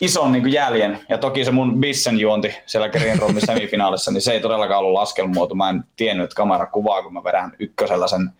ison 0.00 0.32
niin 0.32 0.42
kuin 0.42 0.52
jäljen. 0.52 1.00
Ja 1.08 1.18
toki 1.18 1.44
se 1.44 1.50
mun 1.50 1.80
bissen 1.80 2.18
juonti 2.18 2.54
siellä 2.66 2.88
Green 2.88 3.18
Roomin 3.18 3.46
semifinaalissa, 3.46 4.10
niin 4.10 4.22
se 4.22 4.32
ei 4.32 4.40
todellakaan 4.40 4.78
ollut 4.78 4.92
laskelmuoto. 4.92 5.54
Mä 5.54 5.70
en 5.70 5.84
tiennyt, 5.96 6.24
että 6.24 6.36
kamera 6.36 6.66
kuvaa, 6.66 7.02
kun 7.02 7.12
mä 7.12 7.24
vedän 7.24 7.52
ykkösellä 7.58 8.08
sen 8.08 8.30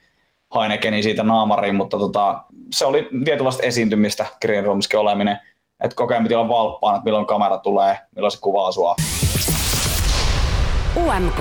Heinekeni 0.61 1.03
siitä 1.03 1.23
naamariin, 1.23 1.75
mutta 1.75 1.99
tota, 1.99 2.45
se 2.73 2.85
oli 2.85 3.09
tietynlaista 3.25 3.63
esiintymistä 3.63 4.27
Green 4.43 4.65
Roomskin 4.65 5.01
oleminen. 5.01 5.39
Että 5.85 5.97
koko 5.97 6.15
ajan 6.15 6.23
piti 6.23 6.35
olla 6.35 6.49
valppaan, 6.49 6.97
että 6.97 7.05
milloin 7.05 7.27
kamera 7.27 7.59
tulee, 7.59 7.99
milloin 8.15 8.33
se 8.33 8.39
kuvaa 8.41 8.73
sua. 8.73 8.95
UMK 10.97 11.41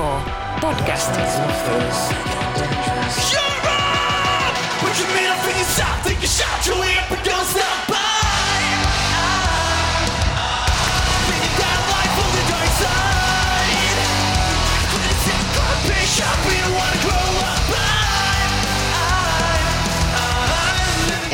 Podcast. 0.62 1.12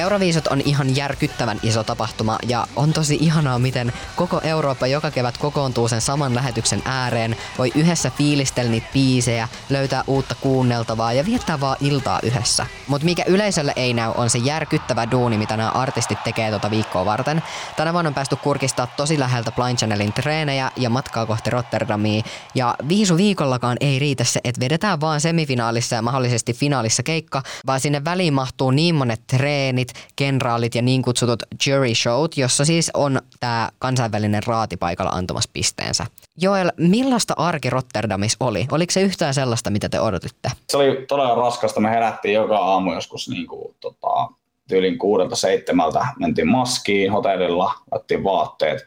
Euroviisut 0.09 0.47
on 0.47 0.61
ihan 0.65 0.95
järkyttävän 0.95 1.59
iso 1.63 1.83
tapahtuma 1.83 2.37
ja 2.47 2.67
on 2.75 2.93
tosi 2.93 3.17
ihanaa, 3.21 3.59
miten 3.59 3.93
koko 4.15 4.41
Eurooppa 4.43 4.87
joka 4.87 5.11
kevät 5.11 5.37
kokoontuu 5.37 5.87
sen 5.87 6.01
saman 6.01 6.35
lähetyksen 6.35 6.81
ääreen, 6.85 7.35
voi 7.57 7.71
yhdessä 7.75 8.11
fiilistellä 8.17 8.71
niitä 8.71 8.87
biisejä, 8.93 9.47
löytää 9.69 10.03
uutta 10.07 10.35
kuunneltavaa 10.41 11.13
ja 11.13 11.25
viettää 11.25 11.59
vaan 11.59 11.77
iltaa 11.81 12.19
yhdessä. 12.23 12.65
Mutta 12.87 13.05
mikä 13.05 13.23
yleisölle 13.27 13.73
ei 13.75 13.93
näy 13.93 14.11
on 14.15 14.29
se 14.29 14.37
järkyttävä 14.37 15.11
duuni, 15.11 15.37
mitä 15.37 15.57
nämä 15.57 15.69
artistit 15.69 16.23
tekee 16.23 16.51
tota 16.51 16.71
viikkoa 16.71 17.05
varten. 17.05 17.43
Tänä 17.75 17.93
vuonna 17.93 18.07
on 18.07 18.13
päästy 18.13 18.35
kurkistaa 18.35 18.87
tosi 18.87 19.19
läheltä 19.19 19.51
Blind 19.51 19.77
Channelin 19.77 20.13
treenejä 20.13 20.71
ja 20.77 20.89
matkaa 20.89 21.25
kohti 21.25 21.49
Rotterdamia. 21.49 22.23
Ja 22.55 22.75
viisu 22.87 23.17
viikollakaan 23.17 23.77
ei 23.79 23.99
riitä 23.99 24.23
se, 24.23 24.39
että 24.43 24.61
vedetään 24.61 25.01
vaan 25.01 25.21
semifinaalissa 25.21 25.95
ja 25.95 26.01
mahdollisesti 26.01 26.53
finaalissa 26.53 27.03
keikka, 27.03 27.43
vaan 27.67 27.79
sinne 27.79 28.05
väliin 28.05 28.33
mahtuu 28.33 28.71
niin 28.71 28.95
monet 28.95 29.27
treenit, 29.27 29.98
kenraalit 30.15 30.75
ja 30.75 30.81
niin 30.81 31.01
kutsutut 31.01 31.43
jury 31.67 31.95
showt, 31.95 32.37
jossa 32.37 32.65
siis 32.65 32.91
on 32.93 33.21
tämä 33.39 33.69
kansainvälinen 33.79 34.43
raati 34.47 34.77
paikalla 34.77 35.11
antamassa 35.11 35.49
pisteensä. 35.53 36.05
Joel, 36.37 36.71
millaista 36.77 37.33
arki 37.37 37.69
Rotterdamissa 37.69 38.37
oli? 38.39 38.67
Oliko 38.71 38.91
se 38.91 39.01
yhtään 39.01 39.33
sellaista, 39.33 39.69
mitä 39.69 39.89
te 39.89 39.99
odotitte? 39.99 40.51
Se 40.69 40.77
oli 40.77 41.05
todella 41.07 41.35
raskasta. 41.35 41.79
Me 41.79 41.89
herättiin 41.89 42.33
joka 42.33 42.57
aamu 42.57 42.93
joskus 42.93 43.29
niin 43.29 43.47
kuin, 43.47 43.75
tota, 43.79 44.27
tyylin 44.67 44.97
kuudelta 44.97 45.35
seitsemältä. 45.35 46.07
Mentiin 46.19 46.47
maskiin 46.47 47.11
hotellilla, 47.11 47.73
otettiin 47.91 48.23
vaatteet. 48.23 48.85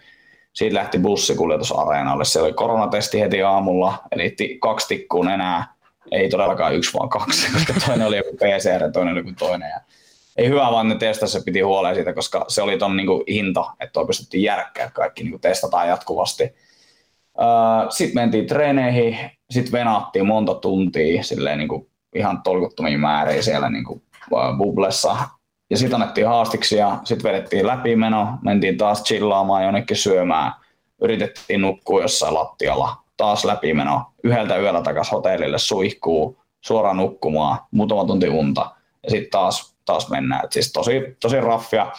Siitä 0.53 0.75
lähti 0.75 0.99
bussikuljetus 0.99 1.73
areenalle. 1.73 2.25
Se 2.25 2.41
oli 2.41 2.53
koronatesti 2.53 3.21
heti 3.21 3.43
aamulla, 3.43 3.99
eli 4.13 4.37
kaksi 4.61 4.89
tikkuun 4.89 5.29
enää. 5.29 5.75
Ei 6.11 6.29
todellakaan 6.29 6.75
yksi, 6.75 6.99
vaan 6.99 7.09
kaksi, 7.09 7.53
koska 7.53 7.75
toinen 7.87 8.07
oli 8.07 8.17
joku 8.17 8.37
PCR 8.37 8.83
ja 8.83 8.91
toinen 8.93 9.13
oli 9.13 9.21
joku 9.21 9.33
toinen. 9.39 9.69
Ja 9.69 9.81
ei 10.37 10.49
hyvä, 10.49 10.73
vaan 10.73 10.89
ne 10.89 10.95
testassa 10.95 11.41
piti 11.45 11.61
huoleen 11.61 11.95
siitä, 11.95 12.13
koska 12.13 12.45
se 12.49 12.63
oli 12.63 12.79
ton 12.79 12.97
niinku 12.97 13.25
hinta, 13.29 13.65
että 13.81 14.01
on 14.01 14.07
pystyttiin 14.07 14.43
järkkää, 14.43 14.91
kaikki 14.91 15.23
niinku 15.23 15.39
testataan 15.39 15.89
jatkuvasti. 15.89 16.45
Uh, 17.39 17.91
sitten 17.91 18.23
mentiin 18.23 18.47
treeneihin, 18.47 19.19
sitten 19.51 19.73
venattiin 19.73 20.27
monta 20.27 20.55
tuntia 20.55 21.23
silleen 21.23 21.59
niinku 21.59 21.91
ihan 22.15 22.43
tolkuttomia 22.43 22.99
määriä 22.99 23.43
siellä 23.43 23.71
niinku, 23.71 24.03
bublessa. 24.59 25.17
ja 25.71 25.77
sitten 25.77 25.95
annettiin 25.95 26.27
haastiksi 26.27 26.77
ja 26.77 26.99
sitten 27.05 27.33
vedettiin 27.33 27.67
läpimeno, 27.67 28.29
mentiin 28.43 28.79
taas 28.79 29.03
chillaamaan 29.05 29.65
jonnekin 29.65 29.97
syömään, 29.97 30.53
yritettiin 31.03 31.61
nukkua 31.61 32.03
jossain 32.03 32.35
lattialla, 32.35 32.97
taas 33.17 33.45
läpimeno, 33.45 34.03
yhdeltä 34.25 34.57
yöllä 34.57 34.83
takas 34.83 35.13
hotellille 35.13 35.59
suihkuu, 35.59 36.39
suoraan 36.61 36.97
nukkumaan, 36.97 37.59
muutama 37.71 38.05
tunti 38.05 38.29
unta 38.29 38.71
ja 39.03 39.11
sitten 39.11 39.31
taas, 39.31 39.72
taas 39.85 40.11
mennään. 40.11 40.45
Et 40.45 40.53
siis 40.53 40.73
tosi, 40.73 41.17
tosi 41.21 41.41
raffia. 41.41 41.93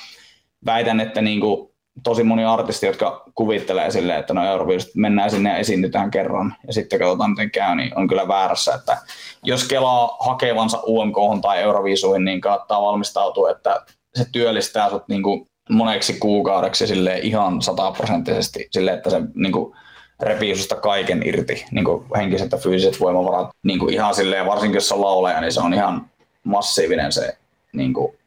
Väitän, 0.66 1.00
että 1.00 1.22
niinku 1.22 1.74
tosi 2.04 2.24
moni 2.24 2.46
artisti, 2.46 2.86
jotka 2.86 3.24
kuvittelee 3.36 3.92
silleen, 3.92 4.20
että 4.20 4.34
no 4.34 4.46
Euroviisut 4.46 4.96
mennään 4.96 5.32
sinne 5.32 5.50
ja 5.50 5.58
esiinnytään 5.58 6.12
kerran 6.12 6.56
ja 6.68 6.74
sitten 6.74 7.00
katsotaan 7.00 7.30
miten 7.30 7.52
käy, 7.52 7.75
niin 7.75 7.98
on 7.98 8.08
kyllä 8.08 8.28
väärässä, 8.28 8.74
että 8.74 8.98
jos 9.44 9.68
kelaa 9.68 10.18
hakevansa 10.20 10.82
UMK 10.88 11.16
tai 11.42 11.62
Euroviisuihin, 11.62 12.25
niin 12.25 12.42
kannattaa 12.42 12.82
valmistautua, 12.82 13.52
että 13.52 13.86
se 14.16 14.25
työllistää 14.32 14.90
sut 14.90 15.08
niin 15.08 15.24
kuin 15.24 15.48
moneksi 15.70 16.13
kuukaudeksi 16.13 16.88
sille 16.88 17.20
ihan 17.20 17.62
sataprosenttisesti 17.62 18.68
sille, 18.72 18.94
että 18.94 19.10
se 19.10 19.22
niin 19.36 19.54
kuin 19.54 19.75
repii 20.20 20.54
kaiken 20.82 21.28
irti, 21.28 21.66
niin 21.72 21.86
kuin 21.86 22.06
henkiset 22.16 22.52
ja 22.52 22.58
fyysiset 22.58 23.00
voimavarat. 23.00 23.50
Niin 23.63 23.80
kuin 23.80 23.94
ihan 23.94 24.16
silleen, 24.16 24.46
varsinkin 24.46 24.78
jos 24.78 24.92
on 24.92 25.02
lauleja, 25.02 25.42
niin 25.42 25.52
se 25.52 25.62
on 25.62 25.74
ihan 25.74 26.10
massiivinen 26.44 27.12
se 27.12 27.38
niin 27.74 27.94
kuin 27.94 28.18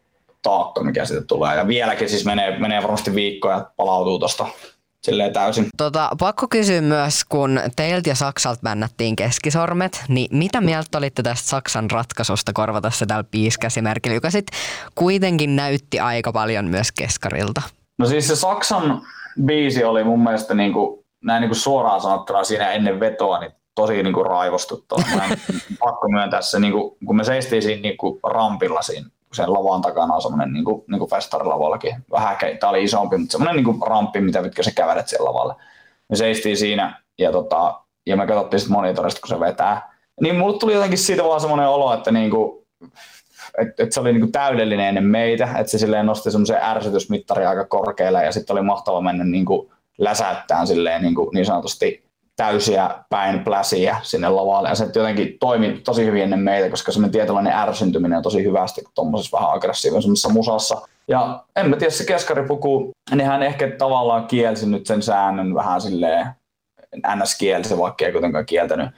taakka, 0.42 0.84
mikä 0.84 1.04
siitä 1.04 1.24
tulee. 1.24 1.56
Ja 1.56 1.66
vieläkin 1.68 2.08
siis 2.08 2.24
menee, 2.24 2.58
menee 2.58 2.82
varmasti 2.82 3.14
viikkoja, 3.14 3.56
että 3.56 3.70
palautuu 3.76 4.18
tuosta 4.18 4.46
silleen 5.02 5.32
täysin. 5.32 5.66
Tota, 5.76 6.10
pakko 6.18 6.48
kysyä 6.48 6.80
myös, 6.80 7.24
kun 7.24 7.60
teiltä 7.76 8.10
ja 8.10 8.14
Saksalta 8.14 8.60
bännättiin 8.62 9.16
keskisormet, 9.16 10.04
niin 10.08 10.36
mitä 10.36 10.60
mieltä 10.60 10.98
olitte 10.98 11.22
tästä 11.22 11.48
Saksan 11.48 11.90
ratkaisusta 11.90 12.52
korvata 12.52 12.90
se 12.90 13.06
tällä 13.06 13.24
piiskäsimerkillä, 13.30 14.14
joka 14.14 14.30
sitten 14.30 14.58
kuitenkin 14.94 15.56
näytti 15.56 16.00
aika 16.00 16.32
paljon 16.32 16.64
myös 16.64 16.92
keskarilta? 16.92 17.62
No 17.98 18.06
siis 18.06 18.28
se 18.28 18.36
Saksan 18.36 19.02
biisi 19.44 19.84
oli 19.84 20.04
mun 20.04 20.22
mielestä 20.22 20.54
niinku, 20.54 21.04
näin 21.24 21.40
niinku 21.40 21.54
suoraan 21.54 22.00
sanottuna 22.00 22.44
siinä 22.44 22.70
ennen 22.70 23.00
vetoa, 23.00 23.38
niin 23.38 23.52
tosi 23.74 24.02
niinku 24.02 24.22
raivostuttava. 24.22 25.02
pakko 25.84 26.08
myöntää 26.08 26.42
se, 26.42 26.60
niinku, 26.60 26.96
kun 27.06 27.16
me 27.16 27.24
seistiin 27.24 27.62
siinä 27.62 27.82
niinku 27.82 28.20
rampilla 28.24 28.82
siinä 28.82 29.06
sen 29.36 29.52
lavan 29.52 29.82
takana 29.82 30.14
on 30.14 30.22
semmoinen 30.22 30.52
niin 30.52 30.64
kuin, 30.64 30.84
niin 30.90 30.98
kuin 30.98 31.10
festarilavallakin. 31.10 31.96
Vähän, 32.10 32.36
tämä 32.60 32.70
oli 32.70 32.84
isompi, 32.84 33.16
mutta 33.16 33.32
semmoinen 33.32 33.56
niin 33.56 33.64
kuin 33.64 33.82
ramppi, 33.86 34.20
mitä 34.20 34.42
mitkä 34.42 34.62
se 34.62 34.70
kävelet 34.70 35.08
siellä 35.08 35.28
lavalle. 35.28 35.54
Me 36.08 36.16
seistiin 36.16 36.56
siinä 36.56 37.02
ja, 37.18 37.32
tota, 37.32 37.80
ja 38.06 38.16
me 38.16 38.26
katsottiin 38.26 38.60
sitten 38.60 38.76
monitorista, 38.76 39.20
kun 39.20 39.28
se 39.28 39.40
vetää. 39.40 39.92
Niin 40.20 40.36
mulle 40.36 40.58
tuli 40.58 40.74
jotenkin 40.74 40.98
siitä 40.98 41.24
vaan 41.24 41.40
semmoinen 41.40 41.68
olo, 41.68 41.94
että 41.94 42.10
niin 42.10 42.30
kuin, 42.30 42.66
et, 43.58 43.80
et 43.80 43.92
se 43.92 44.00
oli 44.00 44.12
niinku 44.12 44.30
täydellinen 44.32 44.86
ennen 44.86 45.04
meitä, 45.04 45.48
että 45.58 45.70
se 45.70 45.78
silleen 45.78 46.06
nosti 46.06 46.30
semmoisen 46.30 46.62
ärsytysmittari 46.62 47.46
aika 47.46 47.64
korkealle 47.64 48.24
ja 48.24 48.32
sitten 48.32 48.54
oli 48.54 48.62
mahtava 48.62 49.00
mennä 49.00 49.24
niinku 49.24 49.72
läsäyttään 49.98 50.66
silleen 50.66 51.02
niinku 51.02 51.30
niin 51.34 51.46
sanotusti 51.46 52.05
täysiä 52.36 52.90
päin 53.10 53.44
pläsiä 53.44 53.96
sinne 54.02 54.28
lavalle. 54.28 54.68
Ja 54.68 54.74
se 54.74 54.84
jotenkin 54.94 55.36
toimi 55.40 55.80
tosi 55.84 56.04
hyvin 56.04 56.22
ennen 56.22 56.40
meitä, 56.40 56.70
koska 56.70 56.92
semmoinen 56.92 57.12
tietynlainen 57.12 57.52
ärsyntyminen 57.52 58.16
on 58.16 58.22
tosi 58.22 58.44
hyvästi 58.44 58.82
tuommoisessa 58.94 59.36
vähän 59.36 59.54
aggressiivisessa 59.54 60.28
musassa. 60.28 60.88
Ja 61.08 61.44
en 61.56 61.70
mä 61.70 61.76
tiedä, 61.76 61.90
se 61.90 62.04
keskaripuku, 62.04 62.90
niin 63.14 63.26
hän 63.26 63.42
ehkä 63.42 63.70
tavallaan 63.70 64.26
kielsi 64.26 64.68
nyt 64.68 64.86
sen 64.86 65.02
säännön 65.02 65.54
vähän 65.54 65.80
silleen, 65.80 66.26
ns. 67.16 67.38
kielsi, 67.38 67.78
vaikka 67.78 68.06
ei 68.06 68.12
kuitenkaan 68.12 68.46
kieltänyt, 68.46 68.90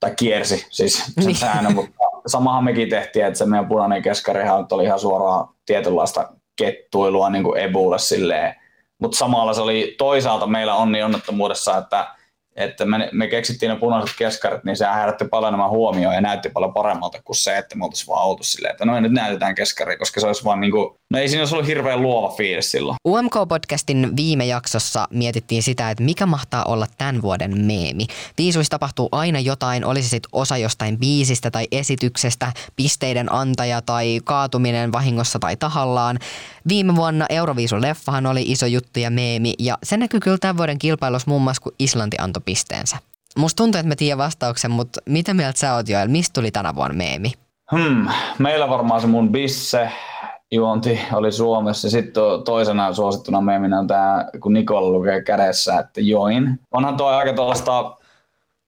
tai 0.00 0.14
kiersi 0.16 0.66
siis 0.70 1.04
sen 1.04 1.24
niin. 1.24 1.36
säännön, 1.36 1.74
mutta 1.74 1.92
samahan 2.26 2.64
mekin 2.64 2.88
tehtiin, 2.88 3.24
että 3.24 3.38
se 3.38 3.46
meidän 3.46 3.68
punainen 3.68 4.02
keskarihan 4.02 4.66
oli 4.70 4.84
ihan 4.84 5.00
suoraan 5.00 5.48
tietynlaista 5.66 6.28
kettuilua 6.56 7.30
niin 7.30 7.44
kuin 7.44 7.60
Ebulle 7.60 7.98
silleen, 7.98 8.54
mutta 8.98 9.16
samalla 9.16 9.54
se 9.54 9.60
oli 9.60 9.94
toisaalta 9.98 10.46
meillä 10.46 10.74
onni 10.74 11.02
onnettomuudessa, 11.02 11.76
että 11.76 12.06
että 12.60 12.84
me, 12.84 13.08
me 13.12 13.26
keksittiin 13.26 13.70
ne 13.70 13.76
punaiset 13.76 14.16
keskarit, 14.18 14.64
niin 14.64 14.76
se 14.76 14.86
herätti 14.94 15.24
paljon 15.24 15.48
enemmän 15.48 15.70
huomioon 15.70 16.14
ja 16.14 16.20
näytti 16.20 16.48
paljon 16.48 16.74
paremmalta 16.74 17.22
kuin 17.24 17.36
se, 17.36 17.58
että 17.58 17.76
me 17.76 17.84
oltaisiin 17.84 18.08
vaan 18.08 18.22
auto 18.22 18.42
silleen, 18.42 18.72
että 18.72 18.84
no 18.84 19.00
nyt 19.00 19.12
näytetään 19.12 19.54
keskari, 19.54 19.96
koska 19.96 20.20
se 20.20 20.26
olisi 20.26 20.44
vaan 20.44 20.60
niin 20.60 20.72
kuin, 20.72 20.99
no 21.10 21.18
ei 21.18 21.28
siinä 21.28 21.42
olisi 21.42 21.54
ollut 21.54 21.66
hirveän 21.66 22.02
luova 22.02 22.34
fiilis 22.36 22.70
silloin. 22.70 22.96
UMK-podcastin 23.08 24.16
viime 24.16 24.46
jaksossa 24.46 25.08
mietittiin 25.10 25.62
sitä, 25.62 25.90
että 25.90 26.04
mikä 26.04 26.26
mahtaa 26.26 26.64
olla 26.64 26.86
tämän 26.98 27.22
vuoden 27.22 27.64
meemi. 27.64 28.06
Viisuissa 28.38 28.70
tapahtuu 28.70 29.08
aina 29.12 29.40
jotain, 29.40 29.84
olisi 29.84 30.08
sitten 30.08 30.28
osa 30.32 30.56
jostain 30.56 30.98
biisistä 30.98 31.50
tai 31.50 31.66
esityksestä, 31.72 32.52
pisteiden 32.76 33.32
antaja 33.32 33.82
tai 33.82 34.20
kaatuminen 34.24 34.92
vahingossa 34.92 35.38
tai 35.38 35.56
tahallaan. 35.56 36.18
Viime 36.68 36.96
vuonna 36.96 37.26
Euroviisun 37.28 37.82
leffahan 37.82 38.26
oli 38.26 38.42
iso 38.42 38.66
juttu 38.66 39.00
ja 39.00 39.10
meemi 39.10 39.54
ja 39.58 39.78
se 39.82 39.96
näkyy 39.96 40.20
kyllä 40.20 40.38
tämän 40.38 40.56
vuoden 40.56 40.78
kilpailussa 40.78 41.30
muun 41.30 41.42
muassa, 41.42 41.62
kun 41.62 41.72
Islanti 41.78 42.16
antoi 42.20 42.42
pisteensä. 42.44 42.96
Musta 43.36 43.56
tuntuu, 43.56 43.78
että 43.78 43.88
mä 43.88 43.96
tiedän 43.96 44.18
vastauksen, 44.18 44.70
mutta 44.70 45.00
mitä 45.06 45.34
mieltä 45.34 45.58
sä 45.58 45.74
oot 45.74 45.88
Joel? 45.88 46.08
Mistä 46.08 46.32
tuli 46.32 46.50
tänä 46.50 46.74
vuonna 46.74 46.96
meemi? 46.96 47.32
Hmm, 47.72 48.08
meillä 48.38 48.68
varmaan 48.68 49.00
se 49.00 49.06
mun 49.06 49.32
bisse 49.32 49.90
juonti 50.52 51.00
oli 51.12 51.32
Suomessa. 51.32 51.90
Sitten 51.90 52.22
toisena 52.44 52.92
suosittuna 52.92 53.40
meeminä 53.40 53.78
on 53.78 53.86
tämä, 53.86 54.28
kun 54.40 54.52
Nikola 54.52 54.90
lukee 54.90 55.22
kädessä, 55.22 55.78
että 55.78 56.00
join. 56.00 56.60
Onhan 56.70 56.96
tuo 56.96 57.06
aika 57.06 57.32
tuollaista 57.32 57.96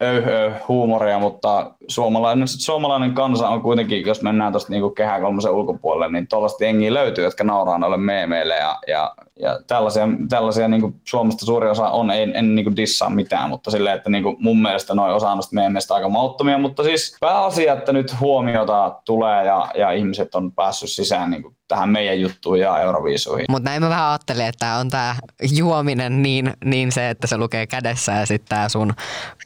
öyhö 0.03 0.53
huumoria, 0.69 1.19
mutta 1.19 1.71
suomalainen, 1.89 2.49
suomalainen 2.49 3.15
kansa 3.15 3.49
on 3.49 3.63
kuitenkin, 3.63 4.07
jos 4.07 4.23
mennään 4.23 4.53
tuosta 4.53 4.73
niinku 4.73 4.91
kehä 4.91 5.21
kolmosen 5.21 5.53
ulkopuolelle, 5.53 6.13
niin 6.13 6.29
tuollaista 6.29 6.65
jengiä 6.65 6.95
löytyy, 6.95 7.25
jotka 7.25 7.45
nauraa 7.45 7.79
noille 7.79 7.97
meemeille 7.97 8.57
ja, 8.57 8.79
ja, 8.87 9.15
ja 9.41 9.61
tällaisia, 9.67 10.09
tällaisia 10.29 10.69
niinku 10.69 10.95
Suomesta 11.09 11.47
suuri 11.47 11.69
osa 11.69 11.89
on, 11.89 12.11
en, 12.11 12.37
en 12.37 12.55
niinku 12.55 12.77
dissaa 12.77 13.11
mitään, 13.11 13.49
mutta 13.49 13.71
silleen, 13.71 13.97
että 13.97 14.11
niinku 14.11 14.37
mun 14.39 14.63
mielestä 14.63 14.95
noin 14.95 15.15
osa 15.15 15.35
noista 15.35 15.55
meemeistä 15.55 15.95
aika 15.95 16.09
mauttomia, 16.09 16.59
mutta 16.59 16.83
siis 16.83 17.17
pääasia, 17.21 17.73
että 17.73 17.93
nyt 17.93 18.21
huomiota 18.21 19.01
tulee 19.05 19.45
ja, 19.45 19.69
ja 19.75 19.91
ihmiset 19.91 20.35
on 20.35 20.53
päässyt 20.53 20.91
sisään 20.91 21.31
niinku 21.31 21.55
tähän 21.69 21.89
meidän 21.89 22.21
juttuun 22.21 22.61
ja 22.61 22.79
Euroviisuihin. 22.79 23.47
Mutta 23.51 23.71
näin 23.71 23.83
mä 23.83 23.89
vähän 23.89 24.09
ajattelin, 24.09 24.47
että 24.47 24.75
on 24.75 24.89
tämä 24.89 25.15
juominen 25.57 26.23
niin, 26.23 26.53
niin 26.65 26.93
se, 26.93 27.11
että 27.11 27.27
se 27.27 27.37
lukee 27.37 27.67
kädessä 27.67 28.13
ja 28.13 28.27
sitten 28.27 28.49
tämä 28.49 28.69
sun 28.69 28.93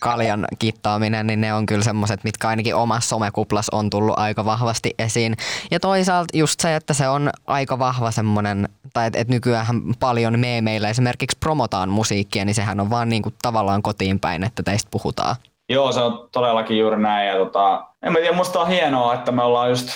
kaljan 0.00 0.45
kittaaminen, 0.59 1.26
niin 1.26 1.40
ne 1.40 1.55
on 1.55 1.66
kyllä 1.66 1.85
semmoiset, 1.85 2.25
mitkä 2.25 2.49
ainakin 2.49 2.75
omassa 2.75 3.09
somekuplas 3.09 3.69
on 3.73 3.90
tullut 3.90 4.19
aika 4.19 4.45
vahvasti 4.45 4.95
esiin. 4.99 5.37
Ja 5.71 5.81
toisaalta 5.81 6.38
just 6.38 6.61
se, 6.61 6.76
että 6.76 6.95
se 6.95 7.09
on 7.09 7.31
aika 7.47 7.78
vahva 7.78 8.11
semmoinen, 8.11 8.69
tai 8.93 9.07
että 9.07 9.19
et 9.19 9.28
nykyään 9.28 9.66
paljon 10.00 10.38
meillä 10.61 10.88
esimerkiksi 10.88 11.37
promotaan 11.40 11.88
musiikkia, 11.88 12.45
niin 12.45 12.54
sehän 12.54 12.80
on 12.80 12.90
vaan 12.90 13.09
niinku 13.09 13.33
tavallaan 13.42 13.83
kotiin 13.83 14.21
päin, 14.21 14.45
että 14.45 14.62
teistä 14.62 14.88
puhutaan. 14.90 15.37
Joo, 15.68 15.92
se 15.92 16.00
on 16.00 16.28
todellakin 16.33 16.78
juuri 16.78 17.02
näin. 17.02 17.28
Ja 17.28 17.37
tota, 17.37 17.87
en 18.02 18.12
mä 18.12 18.18
tiedä, 18.18 18.37
musta 18.37 18.61
on 18.61 18.68
hienoa, 18.68 19.14
että 19.14 19.33
me 19.33 19.42
ollaan 19.42 19.71
just 19.71 19.88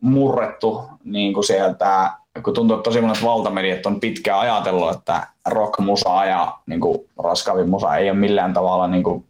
murrettu 0.00 0.84
niin 1.04 1.34
kuin 1.34 1.44
sieltä, 1.44 2.10
kun 2.42 2.54
tuntuu, 2.54 2.76
että 2.76 2.84
tosi 2.84 3.00
monet 3.00 3.24
valtamediat 3.24 3.86
on 3.86 4.00
pitkään 4.00 4.40
ajatellut, 4.40 4.96
että 4.96 5.26
rock-musa 5.46 6.24
ja 6.24 6.54
niin 6.66 6.80
kuin 6.80 6.98
raskaavin 7.24 7.70
musa 7.70 7.96
ei 7.96 8.10
ole 8.10 8.18
millään 8.18 8.52
tavalla 8.54 8.86
niin 8.86 9.02
kuin 9.02 9.24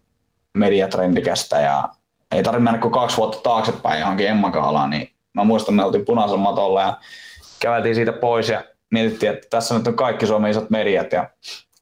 mediatrendikästä 0.55 1.61
ja 1.61 1.89
ei 2.33 2.43
tarvitse 2.43 2.65
mennä 2.65 2.79
kuin 2.79 2.93
kaksi 2.93 3.17
vuotta 3.17 3.39
taaksepäin 3.43 4.01
johonkin 4.01 4.29
Emmakaalaan, 4.29 4.91
niin 4.91 5.11
mä 5.35 5.45
muistan, 5.45 5.75
me 5.75 5.85
oltiin 5.85 6.05
punaisella 6.05 6.43
matolla 6.43 6.83
ja 6.83 6.99
käveltiin 7.61 7.95
siitä 7.95 8.13
pois 8.13 8.49
ja 8.49 8.65
mietittiin, 8.91 9.33
että 9.33 9.47
tässä 9.51 9.79
nyt 9.79 9.87
on 9.87 9.95
kaikki 9.95 10.27
Suomen 10.27 10.51
isot 10.51 10.71
mediat 10.71 11.13
ja 11.13 11.31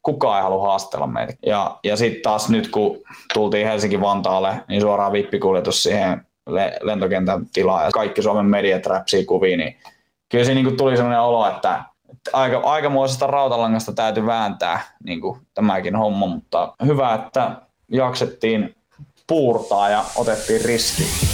kukaan 0.03 0.37
ei 0.37 0.43
halua 0.43 0.67
haastella 0.67 1.07
meitä. 1.07 1.35
Ja, 1.47 1.79
ja 1.85 1.97
sitten 1.97 2.23
taas 2.23 2.49
nyt, 2.49 2.69
kun 2.69 2.99
tultiin 3.35 3.67
Helsinki-Vantaalle, 3.67 4.55
niin 4.69 4.81
suoraan 4.81 5.13
vippikuljetus 5.13 5.83
siihen 5.83 6.27
lentokentän 6.83 7.47
tilaan 7.53 7.85
ja 7.85 7.91
kaikki 7.91 8.23
Suomen 8.23 8.47
mediat 8.47 8.87
räpsii 8.87 9.25
kuviin, 9.25 9.59
niin 9.59 9.77
kyllä 10.29 10.45
siinä 10.45 10.63
niin 10.63 10.77
tuli 10.77 10.97
sellainen 10.97 11.21
olo, 11.21 11.49
että, 11.49 11.85
että 12.13 12.31
aika, 12.33 12.59
aikamoisesta 12.59 13.27
rautalangasta 13.27 13.93
täytyy 13.93 14.27
vääntää 14.27 14.81
niin 15.05 15.21
kuin 15.21 15.41
tämäkin 15.55 15.97
homma, 15.97 16.27
mutta 16.27 16.75
hyvä, 16.85 17.15
että 17.15 17.57
jaksettiin 17.89 18.77
puurtaa 19.27 19.89
ja 19.89 20.05
otettiin 20.17 20.65
riski. 20.65 21.26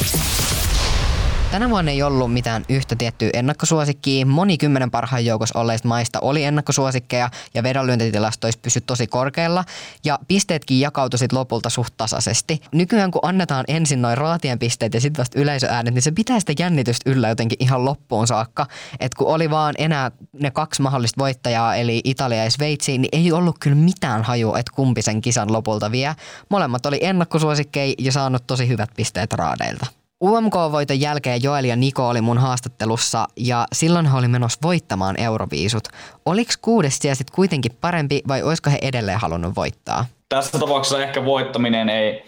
Tänä 1.52 1.70
vuonna 1.70 1.90
ei 1.90 2.02
ollut 2.02 2.32
mitään 2.32 2.64
yhtä 2.68 2.96
tiettyä 2.96 3.30
ennakkosuosikkiä. 3.32 4.24
Moni 4.24 4.58
kymmenen 4.58 4.90
parhaan 4.90 5.24
joukossa 5.24 5.58
olleista 5.58 5.88
maista 5.88 6.18
oli 6.20 6.44
ennakkosuosikkeja 6.44 7.30
ja 7.54 7.62
vedonlyöntitilastoissa 7.62 8.60
pysyi 8.62 8.82
tosi 8.86 9.06
korkealla 9.06 9.64
ja 10.04 10.18
pisteetkin 10.28 10.80
jakautuivat 10.80 11.18
sit 11.18 11.32
lopulta 11.32 11.70
suht 11.70 11.94
tasaisesti. 11.96 12.60
Nykyään 12.72 13.10
kun 13.10 13.20
annetaan 13.24 13.64
ensin 13.68 14.02
noin 14.02 14.18
raatien 14.18 14.58
pisteet 14.58 14.94
ja 14.94 15.00
sitten 15.00 15.20
vasta 15.20 15.40
yleisöäänet, 15.40 15.94
niin 15.94 16.02
se 16.02 16.10
pitää 16.10 16.40
sitä 16.40 16.52
jännitystä 16.58 17.10
yllä 17.10 17.28
jotenkin 17.28 17.56
ihan 17.60 17.84
loppuun 17.84 18.26
saakka. 18.26 18.66
Et 19.00 19.14
kun 19.14 19.26
oli 19.26 19.50
vaan 19.50 19.74
enää 19.78 20.10
ne 20.32 20.50
kaksi 20.50 20.82
mahdollista 20.82 21.20
voittajaa, 21.20 21.76
eli 21.76 22.00
Italia 22.04 22.44
ja 22.44 22.50
Sveitsi, 22.50 22.98
niin 22.98 23.08
ei 23.12 23.32
ollut 23.32 23.56
kyllä 23.58 23.76
mitään 23.76 24.22
hajua, 24.22 24.58
että 24.58 24.72
kumpi 24.74 25.02
sen 25.02 25.20
kisan 25.20 25.52
lopulta 25.52 25.92
vie. 25.92 26.14
Molemmat 26.48 26.86
oli 26.86 26.98
ennakkosuosikkeja 27.00 27.94
ja 27.98 28.12
saanut 28.12 28.46
tosi 28.46 28.68
hyvät 28.68 28.90
pisteet 28.96 29.32
raadeilta. 29.32 30.01
UMK-voiton 30.22 31.00
jälkeen 31.00 31.42
Joel 31.42 31.64
ja 31.64 31.76
Niko 31.76 32.08
oli 32.08 32.20
mun 32.20 32.38
haastattelussa 32.38 33.26
ja 33.36 33.66
silloin 33.72 34.06
he 34.06 34.16
oli 34.16 34.28
menossa 34.28 34.58
voittamaan 34.62 35.20
Euroviisut. 35.20 35.88
Oliko 36.26 36.52
kuudes 36.62 36.98
siellä 36.98 37.14
sitten 37.14 37.34
kuitenkin 37.34 37.76
parempi 37.80 38.22
vai 38.28 38.42
olisiko 38.42 38.70
he 38.70 38.78
edelleen 38.82 39.18
halunnut 39.18 39.56
voittaa? 39.56 40.06
Tässä 40.28 40.58
tapauksessa 40.58 41.02
ehkä 41.02 41.24
voittaminen 41.24 41.88
ei, 41.88 42.24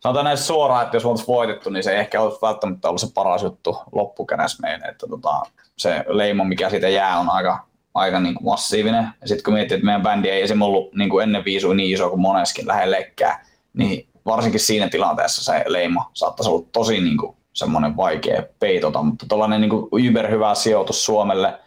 sanotaan 0.00 0.24
näin 0.24 0.38
suoraan, 0.38 0.84
että 0.84 0.96
jos 0.96 1.04
me 1.04 1.10
voitettu, 1.28 1.70
niin 1.70 1.82
se 1.82 1.92
ei 1.92 1.98
ehkä 1.98 2.20
olisi 2.20 2.38
välttämättä 2.42 2.88
ollut 2.88 3.00
se 3.00 3.08
paras 3.14 3.42
juttu 3.42 3.82
loppukädessä 3.92 4.62
meille. 4.62 4.84
Että 4.84 5.06
tota, 5.06 5.42
se 5.76 6.04
leima, 6.08 6.44
mikä 6.44 6.70
siitä 6.70 6.88
jää, 6.88 7.18
on 7.18 7.30
aika, 7.30 7.66
aika 7.94 8.20
niin 8.20 8.34
kuin 8.34 8.44
massiivinen. 8.44 9.08
Ja 9.20 9.28
sitten 9.28 9.44
kun 9.44 9.54
miettii, 9.54 9.74
että 9.74 9.84
meidän 9.84 10.02
bändi 10.02 10.28
ei 10.28 10.42
esimerkiksi 10.42 10.64
ollut 10.64 10.94
niin 10.94 11.10
kuin 11.10 11.22
ennen 11.22 11.44
viisui 11.44 11.76
niin 11.76 11.94
iso 11.94 12.10
kuin 12.10 12.20
moneskin 12.20 12.68
lähellekään, 12.68 13.46
niin 13.74 14.07
varsinkin 14.28 14.60
siinä 14.60 14.88
tilanteessa 14.88 15.44
se 15.44 15.64
leima 15.66 16.10
saattaisi 16.14 16.50
olla 16.50 16.66
tosi 16.72 17.00
niin 17.00 17.16
kuin, 17.16 17.36
semmoinen 17.52 17.96
vaikea 17.96 18.42
peitota, 18.60 19.02
mutta 19.02 19.26
tuollainen 19.28 19.60
niin 19.60 20.04
yberhyvä 20.04 20.54
sijoitus 20.54 21.04
Suomelle 21.04 21.58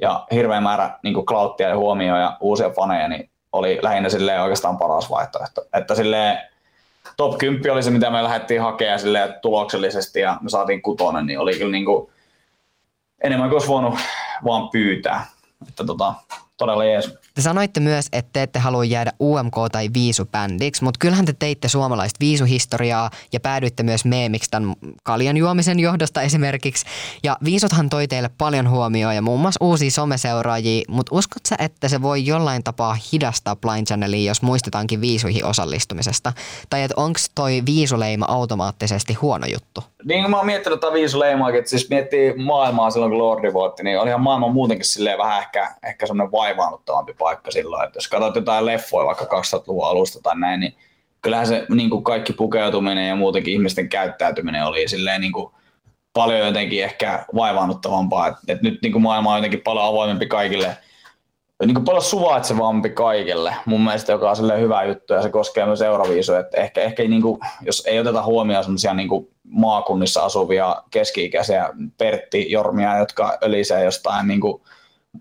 ja 0.00 0.26
hirveä 0.32 0.60
määrä 0.60 0.98
niin 1.02 1.26
klauttia 1.26 1.68
ja 1.68 1.76
huomioon 1.76 2.20
ja 2.20 2.36
uusia 2.40 2.70
faneja, 2.70 3.08
niin 3.08 3.30
oli 3.52 3.78
lähinnä 3.82 4.08
silleen 4.08 4.42
oikeastaan 4.42 4.78
paras 4.78 5.10
vaihtoehto. 5.10 5.64
Että 5.72 5.94
silleen 5.94 6.38
top 7.16 7.38
10 7.38 7.72
oli 7.72 7.82
se, 7.82 7.90
mitä 7.90 8.10
me 8.10 8.22
lähdettiin 8.22 8.60
hakemaan 8.60 8.98
silleen 8.98 9.34
tuloksellisesti 9.42 10.20
ja 10.20 10.38
me 10.40 10.50
saatiin 10.50 10.82
kutonen, 10.82 11.26
niin 11.26 11.38
oli 11.38 11.58
kyllä 11.58 11.72
niin 11.72 11.84
kuin 11.84 12.10
enemmän 13.24 13.48
kuin 13.48 13.56
olisi 13.56 13.68
voinut 13.68 13.94
vaan 14.44 14.68
pyytää. 14.68 15.26
Että 15.68 15.84
tota, 15.84 16.14
todella 16.56 16.84
jees. 16.84 17.18
Te 17.34 17.42
sanoitte 17.42 17.80
myös, 17.80 18.06
että 18.12 18.30
te 18.32 18.42
ette 18.42 18.58
halua 18.58 18.84
jäädä 18.84 19.12
UMK- 19.22 19.68
tai 19.72 19.88
viisubändiksi, 19.94 20.84
mutta 20.84 20.98
kyllähän 20.98 21.24
te 21.24 21.32
teitte 21.38 21.68
suomalaista 21.68 22.16
viisuhistoriaa 22.20 23.10
ja 23.32 23.40
päädyitte 23.40 23.82
myös 23.82 24.04
meemiksi 24.04 24.50
tämän 24.50 24.74
kaljan 25.02 25.36
juomisen 25.36 25.80
johdosta 25.80 26.22
esimerkiksi. 26.22 26.86
Ja 27.22 27.36
viisuthan 27.44 27.90
toi 27.90 28.08
teille 28.08 28.30
paljon 28.38 28.70
huomioon 28.70 29.14
ja 29.14 29.22
muun 29.22 29.40
muassa 29.40 29.64
uusia 29.64 29.90
someseuraajia, 29.90 30.84
mutta 30.88 31.14
uskot 31.14 31.46
sä, 31.48 31.56
että 31.58 31.88
se 31.88 32.02
voi 32.02 32.26
jollain 32.26 32.64
tapaa 32.64 32.96
hidastaa 33.12 33.56
Blind 33.56 33.86
Channelia, 33.86 34.30
jos 34.30 34.42
muistetaankin 34.42 35.00
viisuihin 35.00 35.44
osallistumisesta? 35.44 36.32
Tai 36.70 36.82
että 36.82 36.94
onko 36.96 37.18
toi 37.34 37.62
viisuleima 37.66 38.26
automaattisesti 38.28 39.14
huono 39.14 39.46
juttu? 39.46 39.84
Niin 40.04 40.30
mä 40.30 40.36
oon 40.36 40.46
miettinyt 40.46 40.80
tätä 40.80 40.92
viisuleimaakin, 40.92 41.58
että 41.58 41.70
siis 41.70 41.90
miettii 41.90 42.34
maailmaa 42.36 42.90
silloin 42.90 43.12
kun 43.12 43.18
Lordi 43.18 43.52
voitti, 43.52 43.82
niin 43.82 44.00
olihan 44.00 44.20
maailma 44.20 44.48
muutenkin 44.48 44.86
silleen 44.86 45.18
vähän 45.18 45.38
ehkä, 45.38 45.74
ehkä 45.82 46.06
semmoinen 46.06 46.32
vaivaannuttavampi 46.44 47.14
paikka 47.18 47.50
silloin. 47.50 47.86
Että 47.86 47.96
jos 47.96 48.08
katsot 48.08 48.36
jotain 48.36 48.66
leffoja 48.66 49.06
vaikka 49.06 49.24
2000-luvun 49.24 49.86
alusta 49.86 50.20
tai 50.22 50.38
näin, 50.38 50.60
niin 50.60 50.74
kyllähän 51.22 51.46
se 51.46 51.66
niin 51.68 51.90
kuin 51.90 52.04
kaikki 52.04 52.32
pukeutuminen 52.32 53.08
ja 53.08 53.16
muutenkin 53.16 53.54
ihmisten 53.54 53.88
käyttäytyminen 53.88 54.64
oli 54.64 54.88
silleen 54.88 55.20
niin 55.20 55.32
kuin 55.32 55.52
paljon 56.12 56.46
jotenkin 56.46 56.84
ehkä 56.84 57.24
vaivaannuttavampaa. 57.34 58.28
Et, 58.28 58.34
et 58.48 58.62
nyt 58.62 58.78
niin 58.82 58.92
kuin 58.92 59.02
maailma 59.02 59.30
on 59.30 59.38
jotenkin 59.38 59.60
paljon 59.60 59.86
avoimempi 59.86 60.26
kaikille, 60.26 60.76
niin 61.66 61.74
kuin 61.74 61.84
paljon 61.84 62.02
suvaitsevampi 62.02 62.90
kaikille 62.90 63.54
mun 63.66 63.84
mielestä, 63.84 64.12
joka 64.12 64.30
on 64.30 64.36
silleen 64.36 64.60
hyvä 64.60 64.84
juttu 64.84 65.12
ja 65.12 65.22
se 65.22 65.30
koskee 65.30 65.66
myös 65.66 65.82
Euroviisuja. 65.82 66.40
Että 66.40 66.60
ehkä, 66.60 66.80
ehkä 66.80 67.02
niin 67.02 67.22
kuin, 67.22 67.40
jos 67.62 67.86
ei 67.86 68.00
oteta 68.00 68.22
huomioon 68.22 68.64
semmoisia 68.64 68.94
niin 68.94 69.08
maakunnissa 69.48 70.24
asuvia 70.24 70.82
keski-ikäisiä 70.90 71.70
Pertti 71.98 72.50
Jormia, 72.52 72.98
jotka 72.98 73.38
ölisee 73.42 73.84
jostain 73.84 74.28
niin 74.28 74.40
kuin 74.40 74.62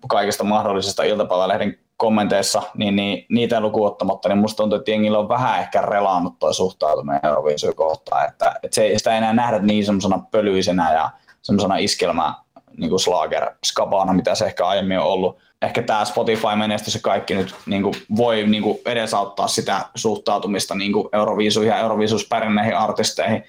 kaikista 0.08 0.44
mahdollisista 0.44 1.04
iltapäivälehden 1.04 1.78
kommenteissa, 1.98 2.62
niin, 2.78 2.96
niin 2.96 3.26
niitä 3.30 3.62
lukuun 3.62 3.88
ottamatta, 3.88 4.30
niin 4.30 4.38
musta 4.38 4.58
tuntuu, 4.58 4.80
että 4.80 4.92
jengillä 4.92 5.20
on 5.20 5.30
vähän 5.30 5.60
ehkä 5.60 5.82
relaannut 5.82 6.40
tuo 6.40 6.54
suhtautuminen 6.54 7.20
Euroviisuja 7.24 7.74
kohtaan, 7.74 8.28
että, 8.30 8.56
että 8.64 8.76
se, 8.76 8.94
sitä 8.98 9.12
ei 9.12 9.18
enää 9.18 9.34
nähdä 9.34 9.60
niin 9.60 9.86
semmoisena 9.86 10.24
pölyisenä 10.32 10.94
ja 10.94 11.10
semmoisena 11.42 11.78
iskelmä 11.78 12.34
niin 12.78 12.90
kuin 12.90 13.00
slager 13.00 13.52
skabana, 13.66 14.14
mitä 14.14 14.36
se 14.36 14.46
ehkä 14.46 14.68
aiemmin 14.68 15.00
on 15.00 15.06
ollut. 15.06 15.38
Ehkä 15.62 15.84
tämä 15.84 16.06
Spotify-menestys 16.06 16.96
ja 16.96 17.00
kaikki 17.04 17.36
nyt 17.36 17.56
niin 17.66 17.84
kuin 17.84 17.96
voi 18.18 18.44
niin 18.48 18.64
kuin 18.64 18.78
edesauttaa 18.86 19.48
sitä 19.48 19.86
suhtautumista 19.96 20.76
niin 20.76 20.94
kuin 20.94 21.10
Euroviisuihin 21.14 21.70
ja 21.70 21.78
Euroviisuspärjenneihin 21.78 22.78
artisteihin. 22.78 23.44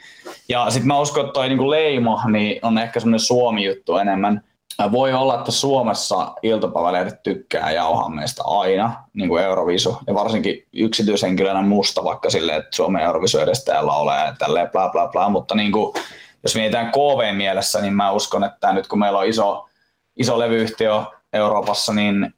Ja 0.48 0.70
sitten 0.70 0.86
mä 0.86 1.00
uskon, 1.00 1.24
että 1.24 1.32
toi 1.32 1.48
niin 1.48 1.58
kuin 1.58 1.70
leima 1.70 2.22
niin 2.28 2.58
on 2.62 2.78
ehkä 2.78 3.00
semmoinen 3.00 3.20
Suomi-juttu 3.20 3.96
enemmän– 3.96 4.40
voi 4.92 5.12
olla, 5.12 5.38
että 5.38 5.52
Suomessa 5.52 6.34
iltapäivälehdet 6.42 7.22
tykkää 7.22 7.70
jauhaa 7.70 8.08
meistä 8.08 8.42
aina, 8.46 9.04
niin 9.12 9.28
kuin 9.28 9.44
Eurovisu, 9.44 9.98
ja 10.06 10.14
varsinkin 10.14 10.66
yksityishenkilönä 10.72 11.62
musta, 11.62 12.04
vaikka 12.04 12.30
silleen, 12.30 12.58
että 12.58 12.76
Suomen 12.76 13.02
Eurovisu 13.02 13.38
edes 13.38 13.64
täällä 13.64 13.92
ole, 13.92 14.12
ja 14.12 14.34
tälleen 14.38 14.70
bla 14.70 14.88
bla 14.88 15.08
bla, 15.08 15.28
mutta 15.28 15.54
niin 15.54 15.72
kuin, 15.72 15.94
jos 16.42 16.54
mietitään 16.54 16.92
KV-mielessä, 16.92 17.80
niin 17.80 17.94
mä 17.94 18.10
uskon, 18.10 18.44
että 18.44 18.72
nyt 18.72 18.86
kun 18.86 18.98
meillä 18.98 19.18
on 19.18 19.26
iso, 19.26 19.68
iso 20.16 20.38
levyyhtiö 20.38 21.02
Euroopassa, 21.32 21.92
niin 21.92 22.34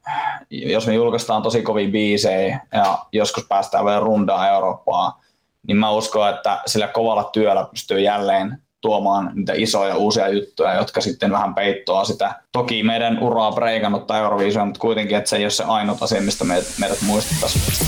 jos 0.49 0.87
me 0.87 0.93
julkaistaan 0.93 1.43
tosi 1.43 1.61
kovin 1.61 1.91
biisejä 1.91 2.59
ja 2.73 2.97
joskus 3.11 3.45
päästään 3.49 3.85
vielä 3.85 3.99
rundaa 3.99 4.49
Eurooppaa, 4.49 5.21
niin 5.67 5.77
mä 5.77 5.91
uskon, 5.91 6.29
että 6.29 6.61
sillä 6.65 6.87
kovalla 6.87 7.23
työllä 7.23 7.67
pystyy 7.71 7.99
jälleen 7.99 8.61
tuomaan 8.87 9.31
niitä 9.35 9.53
isoja 9.55 9.95
uusia 9.95 10.29
juttuja, 10.29 10.73
jotka 10.73 11.01
sitten 11.01 11.31
vähän 11.31 11.55
peittoa 11.55 12.03
sitä. 12.03 12.35
Toki 12.51 12.83
meidän 12.83 13.19
uraa 13.19 13.51
breikannut 13.51 14.07
tai 14.07 14.19
Euroviisua, 14.19 14.65
mutta 14.65 14.79
kuitenkin, 14.79 15.17
että 15.17 15.29
se 15.29 15.35
ei 15.35 15.43
ole 15.43 15.49
se 15.49 15.63
ainut 15.63 16.03
asia, 16.03 16.21
mistä 16.21 16.43
meidät, 16.43 16.67
meidät 16.79 17.01
muistettaisiin. 17.01 17.87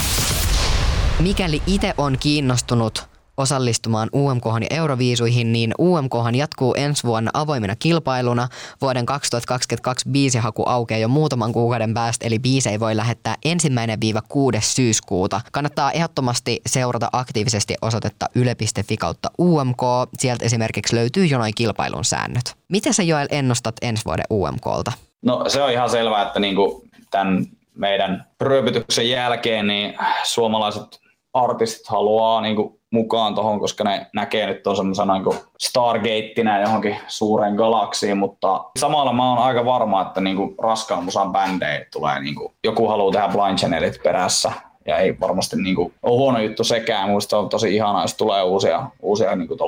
Mikäli 1.20 1.62
itse 1.68 1.94
on 1.98 2.18
kiinnostunut 2.20 3.08
osallistumaan 3.40 4.10
UMK 4.16 4.46
ja 4.46 4.78
Euroviisuihin, 4.78 5.52
niin 5.52 5.74
UMK 5.80 6.14
jatkuu 6.38 6.74
ensi 6.78 7.04
vuonna 7.04 7.32
avoimena 7.34 7.76
kilpailuna. 7.76 8.48
Vuoden 8.82 9.06
2022 9.06 10.10
biisihaku 10.10 10.64
aukeaa 10.66 11.00
jo 11.00 11.08
muutaman 11.08 11.54
kuukauden 11.54 11.94
päästä, 11.94 12.28
eli 12.28 12.40
biisei 12.40 12.80
voi 12.80 12.96
lähettää 12.96 13.36
ensimmäinen 13.46 14.02
viiva 14.02 14.22
6. 14.30 14.58
syyskuuta. 14.62 15.42
Kannattaa 15.52 15.92
ehdottomasti 15.92 16.62
seurata 16.66 17.10
aktiivisesti 17.12 17.76
osoitetta 17.82 18.26
yle.fi 18.36 18.98
kautta 18.98 19.32
UMK. 19.40 19.82
Sieltä 20.18 20.46
esimerkiksi 20.46 20.96
löytyy 20.96 21.26
jo 21.26 21.38
noin 21.38 21.54
kilpailun 21.56 22.06
säännöt. 22.06 22.56
Mitä 22.70 22.94
sä 22.94 23.04
Joel 23.04 23.28
ennustat 23.32 23.76
ensi 23.82 24.06
vuoden 24.06 24.26
UMKlta? 24.32 24.92
No 25.22 25.46
se 25.48 25.62
on 25.62 25.72
ihan 25.72 25.90
selvää, 25.90 26.22
että 26.22 26.40
niinku 26.40 26.84
tämän 27.12 27.46
meidän 27.76 28.28
ryöpytyksen 28.42 29.10
jälkeen 29.10 29.68
niin 29.68 29.98
suomalaiset 30.24 31.00
artistit 31.34 31.88
haluaa 31.88 32.42
niinku 32.42 32.80
mukaan 32.92 33.36
tuohon, 33.36 33.60
koska 33.60 33.84
ne 33.84 34.08
näkee 34.14 34.46
nyt 34.46 34.68
on 34.68 34.76
semmoisena 34.76 35.14
niin 35.14 35.36
Stargateina 35.60 36.62
johonkin 36.62 36.98
suureen 37.08 37.56
galaksiin, 37.56 38.18
mutta 38.18 38.66
samalla 38.80 39.14
mä 39.14 39.30
oon 39.30 39.38
aika 39.38 39.66
varma, 39.66 40.02
että 40.02 40.22
niin 40.22 40.36
kuin 40.36 40.56
raskaan 40.64 41.04
musan 41.04 41.32
bändejä 41.32 41.86
tulee, 41.94 42.20
niin 42.20 42.36
kuin, 42.36 42.54
joku 42.64 42.88
haluaa 42.88 43.12
tehdä 43.12 43.28
Blind 43.28 43.58
Channelit 43.58 44.04
perässä, 44.04 44.52
ja 44.88 44.98
ei 44.98 45.20
varmasti 45.20 45.62
niin 45.62 45.76
kuin, 45.76 45.94
ole 46.04 46.18
huono 46.18 46.40
juttu 46.40 46.64
sekään. 46.64 47.08
Minusta 47.08 47.38
on 47.38 47.50
tosi 47.50 47.76
ihanaa, 47.76 48.04
jos 48.04 48.14
tulee 48.14 48.44
uusia, 48.44 48.88
uusia 49.02 49.36
niin 49.36 49.48
kuin 49.48 49.60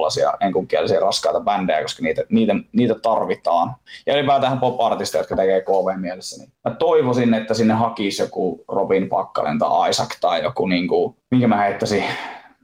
enkunkielisiä 0.42 1.00
raskaita 1.00 1.40
bändejä, 1.40 1.82
koska 1.82 2.04
niitä, 2.04 2.24
niitä, 2.30 2.56
niitä 2.72 2.96
tarvitaan. 2.96 3.76
Ja 4.06 4.14
ylipäätään 4.14 4.60
pop-artisteja, 4.60 5.20
jotka 5.20 5.36
tekee 5.36 5.62
KV 5.62 6.00
mielessä. 6.00 6.42
Niin 6.42 6.52
mä 6.70 6.76
toivoisin, 6.76 7.34
että 7.34 7.54
sinne 7.54 7.74
hakisi 7.74 8.22
joku 8.22 8.64
Robin 8.68 9.10
Pakkalen 9.10 9.60
tai 9.60 9.90
Isaac 9.90 10.20
tai 10.22 10.44
joku, 10.44 10.68
niin 10.68 10.88
kuin, 10.88 11.16
minkä 11.32 11.48
mä 11.48 11.58
heittäisin, 11.58 12.04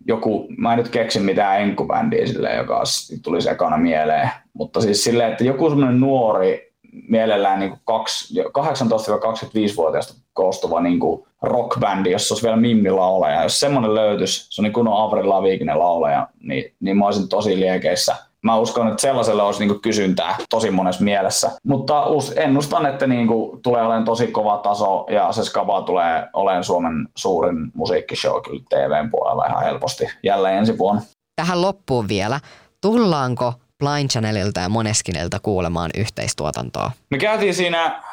joku, 0.07 0.47
mä 0.57 0.73
en 0.73 0.77
nyt 0.77 0.89
keksi 0.89 1.19
mitään 1.19 1.61
enkubändiä 1.61 2.27
silleen, 2.27 2.57
joka 2.57 2.83
tuli 3.23 3.41
sekana 3.41 3.77
mieleen, 3.77 4.29
mutta 4.53 4.81
siis 4.81 5.03
silleen, 5.03 5.31
että 5.31 5.43
joku 5.43 5.69
semmoinen 5.69 5.99
nuori, 5.99 6.67
mielellään 7.09 7.59
niin 7.59 7.71
18-25-vuotiaasta 7.71 10.13
koostuva 10.33 10.81
niin 10.81 10.99
rockbändi, 11.41 12.11
jossa 12.11 12.33
olisi 12.33 12.43
vielä 12.43 12.57
Mimmi 12.57 12.89
lauleja. 12.89 13.43
Jos 13.43 13.59
semmoinen 13.59 13.95
löytyisi, 13.95 14.47
se 14.49 14.61
on 14.61 14.63
niin 14.63 14.73
kunnon 14.73 15.03
Avril 15.03 15.29
Lavigne 15.29 15.73
lauleja, 15.73 16.27
niin, 16.39 16.75
niin 16.79 16.97
mä 16.97 17.05
olisin 17.05 17.29
tosi 17.29 17.59
liekeissä 17.59 18.15
mä 18.41 18.55
uskon, 18.55 18.87
että 18.87 19.01
sellaisella 19.01 19.43
olisi 19.43 19.65
niin 19.65 19.81
kysyntää 19.81 20.35
tosi 20.49 20.71
monessa 20.71 21.03
mielessä. 21.03 21.51
Mutta 21.63 22.03
ennustan, 22.35 22.85
että 22.85 23.07
niin 23.07 23.27
kuin 23.27 23.61
tulee 23.61 23.81
olemaan 23.81 24.05
tosi 24.05 24.27
kova 24.27 24.57
taso 24.57 25.05
ja 25.09 25.31
se 25.31 25.43
skaba 25.43 25.81
tulee 25.81 26.27
olemaan 26.33 26.63
Suomen 26.63 27.07
suurin 27.17 27.71
musiikkishow 27.73 28.41
kyllä 28.41 28.63
TVn 28.69 29.11
puolella 29.11 29.45
ihan 29.45 29.63
helposti 29.63 30.07
jälleen 30.23 30.57
ensi 30.57 30.77
vuonna. 30.77 31.01
Tähän 31.35 31.61
loppuun 31.61 32.07
vielä. 32.07 32.39
Tullaanko 32.81 33.53
Blind 33.79 34.09
Channelilta 34.09 34.59
ja 34.59 34.69
Moneskinilta 34.69 35.39
kuulemaan 35.39 35.91
yhteistuotantoa? 35.97 36.91
Me 37.09 37.17
käytiin 37.17 37.55
siinä 37.55 38.03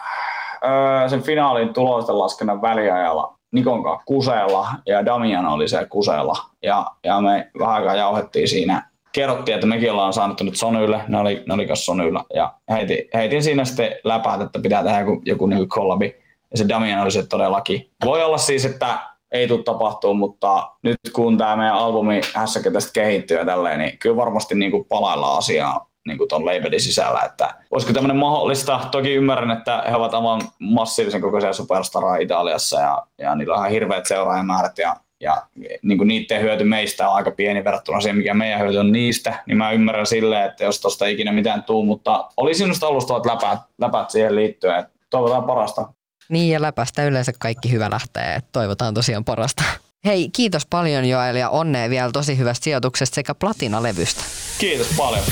öö, 0.69 1.09
sen 1.09 1.23
finaalin 1.23 1.75
tulosten 1.75 2.19
laskennan 2.19 2.63
väliajalla 2.63 3.35
Nikon 3.53 3.83
kanssa 3.83 4.05
kuseella 4.07 4.69
ja 4.87 5.07
Damian 5.07 5.47
oli 5.47 5.69
se 5.69 5.87
kuseella. 5.87 6.37
Ja, 6.63 6.87
ja 7.05 7.21
me 7.21 7.51
vähän 7.59 7.75
aikaa 7.75 7.95
jauhettiin 7.95 8.49
siinä. 8.49 8.91
Kerrottiin, 9.13 9.55
että 9.55 9.67
mekin 9.67 9.93
ollaan 9.93 10.13
saanut 10.13 10.41
nyt 10.41 10.57
Sonylle, 10.57 11.01
ne 11.09 11.19
oli, 11.19 11.43
ne 11.49 11.55
oli 11.55 11.69
Sonylla, 11.75 12.25
ja 12.35 12.55
heitin, 12.71 12.99
heitin 13.15 13.43
siinä 13.43 13.65
sitten 13.65 13.97
läpäät, 14.05 14.41
että 14.41 14.59
pitää 14.59 14.83
tehdä 14.83 15.01
joku, 15.01 15.23
joku 15.25 15.47
niin 15.47 15.69
kollabi, 15.69 16.17
ja 16.51 16.59
se 16.59 16.69
Damian 16.69 17.03
oli 17.03 17.11
se 17.11 17.27
todellakin. 17.27 17.91
Voi 18.05 18.25
olla 18.25 18.39
siis, 18.39 18.65
että 18.65 18.99
ei 19.33 19.49
tule 19.49 19.63
tapahtuu, 19.63 20.15
mutta 20.15 20.71
nyt 20.83 20.97
kun 21.13 21.39
tämä 21.39 21.57
meidän 21.57 21.75
albumi 21.75 22.21
hässäkä 22.35 22.71
tästä 22.71 22.93
kehittyy 22.93 23.39
ja 23.39 23.45
tälleen, 23.45 23.79
niin 23.79 23.99
kyllä 23.99 24.17
varmasti 24.17 24.55
niin 24.55 24.71
kuin 24.71 24.85
palaillaan 24.85 25.39
asiaa 25.39 25.87
niin 26.07 26.19
kuin 26.19 26.29
ton 26.29 26.47
labelin 26.47 26.81
sisällä, 26.81 27.21
että 27.21 27.55
olisiko 27.71 27.93
tämmöinen 27.93 28.17
mahdollista. 28.17 28.81
Toki 28.91 29.15
ymmärrän, 29.15 29.51
että 29.51 29.85
he 29.91 29.97
ovat 29.97 30.15
aivan 30.15 30.41
massiivisen 30.59 31.21
kokoisia 31.21 31.53
superstaraa 31.53 32.17
Italiassa 32.17 32.81
ja, 32.81 33.07
ja 33.19 33.35
niillä 33.35 33.55
on 33.55 33.61
ihan 33.61 33.71
hirveät 33.71 34.07
seuraajamäärät 34.07 34.79
ja 34.79 34.97
ja 35.21 35.43
niin 35.83 35.99
kuin 35.99 36.09
niiden 36.09 36.43
hyöty 36.43 36.65
meistä 36.65 37.09
on 37.09 37.17
aika 37.17 37.31
pieni 37.31 37.65
verrattuna 37.65 38.01
siihen, 38.01 38.17
mikä 38.17 38.35
meidän 38.35 38.61
hyöty 38.61 38.79
on 38.79 38.93
niistä, 38.93 39.43
niin 39.47 39.59
mä 39.59 39.73
ymmärrän 39.73 40.07
silleen, 40.07 40.51
että 40.51 40.65
jos 40.65 40.81
tosta 40.81 41.07
ikinä 41.07 41.33
mitään 41.33 41.63
tuu, 41.63 41.85
mutta 41.85 42.29
oli 42.37 42.55
sinusta 42.55 42.87
alustavat 42.87 43.27
läpät, 43.27 43.59
läpät 43.79 44.11
siihen 44.11 44.37
liittyen, 44.37 44.79
että 44.79 44.93
toivotaan 45.11 45.45
parasta. 45.45 45.89
Niin 46.29 46.53
ja 46.53 46.63
läpästä 46.63 47.05
yleensä 47.05 47.33
kaikki 47.39 47.71
hyvä 47.71 47.91
lähtee, 47.91 48.35
että 48.35 48.49
toivotaan 48.53 48.95
tosiaan 48.95 49.25
parasta. 49.25 49.65
Hei, 50.05 50.29
kiitos 50.29 50.67
paljon 50.67 51.05
Joel 51.05 51.37
ja 51.37 51.51
onnea 51.51 51.91
vielä 51.91 52.11
tosi 52.13 52.39
hyvästä 52.39 52.65
sijoituksesta 52.65 53.15
sekä 53.15 53.35
platinalevystä. 53.35 54.25
Kiitos 54.59 54.89
paljon. 54.97 55.25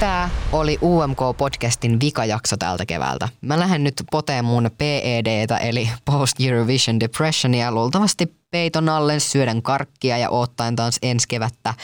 Tämä 0.00 0.30
oli 0.52 0.78
UMK-podcastin 0.82 2.00
vikajakso 2.00 2.56
tältä 2.56 2.86
keväältä. 2.86 3.28
Mä 3.40 3.58
lähden 3.58 3.84
nyt 3.84 4.02
poteen 4.10 4.44
mun 4.44 4.70
PEDtä 4.78 5.56
eli 5.56 5.90
Post 6.04 6.36
Eurovision 6.40 7.00
Depressionia 7.00 7.72
luultavasti 7.72 8.34
peiton 8.50 8.88
alle 8.88 9.20
syödän 9.20 9.62
karkkia 9.62 10.18
ja 10.18 10.30
ottaen 10.30 10.76
taas 10.76 10.98
ensi 11.02 11.28
kevättä, 11.28 11.74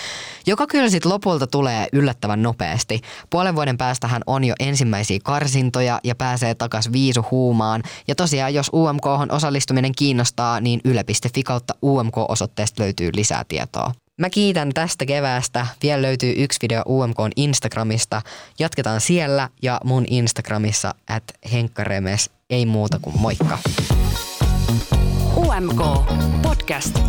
joka 0.47 0.67
kyllä 0.67 0.91
sitten 0.91 1.13
lopulta 1.13 1.47
tulee 1.47 1.87
yllättävän 1.93 2.43
nopeasti. 2.43 3.01
Puolen 3.31 3.57
vuoden 3.57 3.79
päästähän 3.79 4.23
on 4.27 4.45
jo 4.45 4.55
ensimmäisiä 4.61 5.19
karsintoja 5.25 6.01
ja 6.05 6.15
pääsee 6.15 6.55
takas 6.55 6.93
viisu 6.93 7.25
huumaan. 7.31 7.83
Ja 8.09 8.15
tosiaan, 8.15 8.55
jos 8.55 8.71
UMK 8.73 9.07
osallistuminen 9.31 9.93
kiinnostaa, 9.99 10.61
niin 10.61 10.81
yle.fi 10.85 11.43
kautta 11.43 11.75
UMK-osoitteesta 11.83 12.83
löytyy 12.83 13.11
lisää 13.15 13.45
tietoa. 13.49 13.93
Mä 14.21 14.31
kiitän 14.31 14.71
tästä 14.75 15.07
keväästä. 15.07 15.67
Vielä 15.83 16.03
löytyy 16.03 16.35
yksi 16.37 16.59
video 16.63 16.83
UMK 16.87 17.17
Instagramista. 17.37 18.23
Jatketaan 18.59 19.01
siellä 19.01 19.49
ja 19.63 19.81
mun 19.85 20.05
Instagramissa 20.11 20.95
at 21.09 21.23
henkkaremes. 21.53 22.31
Ei 22.51 22.67
muuta 22.67 22.99
kuin 23.03 23.21
moikka. 23.21 23.59
UMK 25.37 25.83
Podcast. 26.43 27.01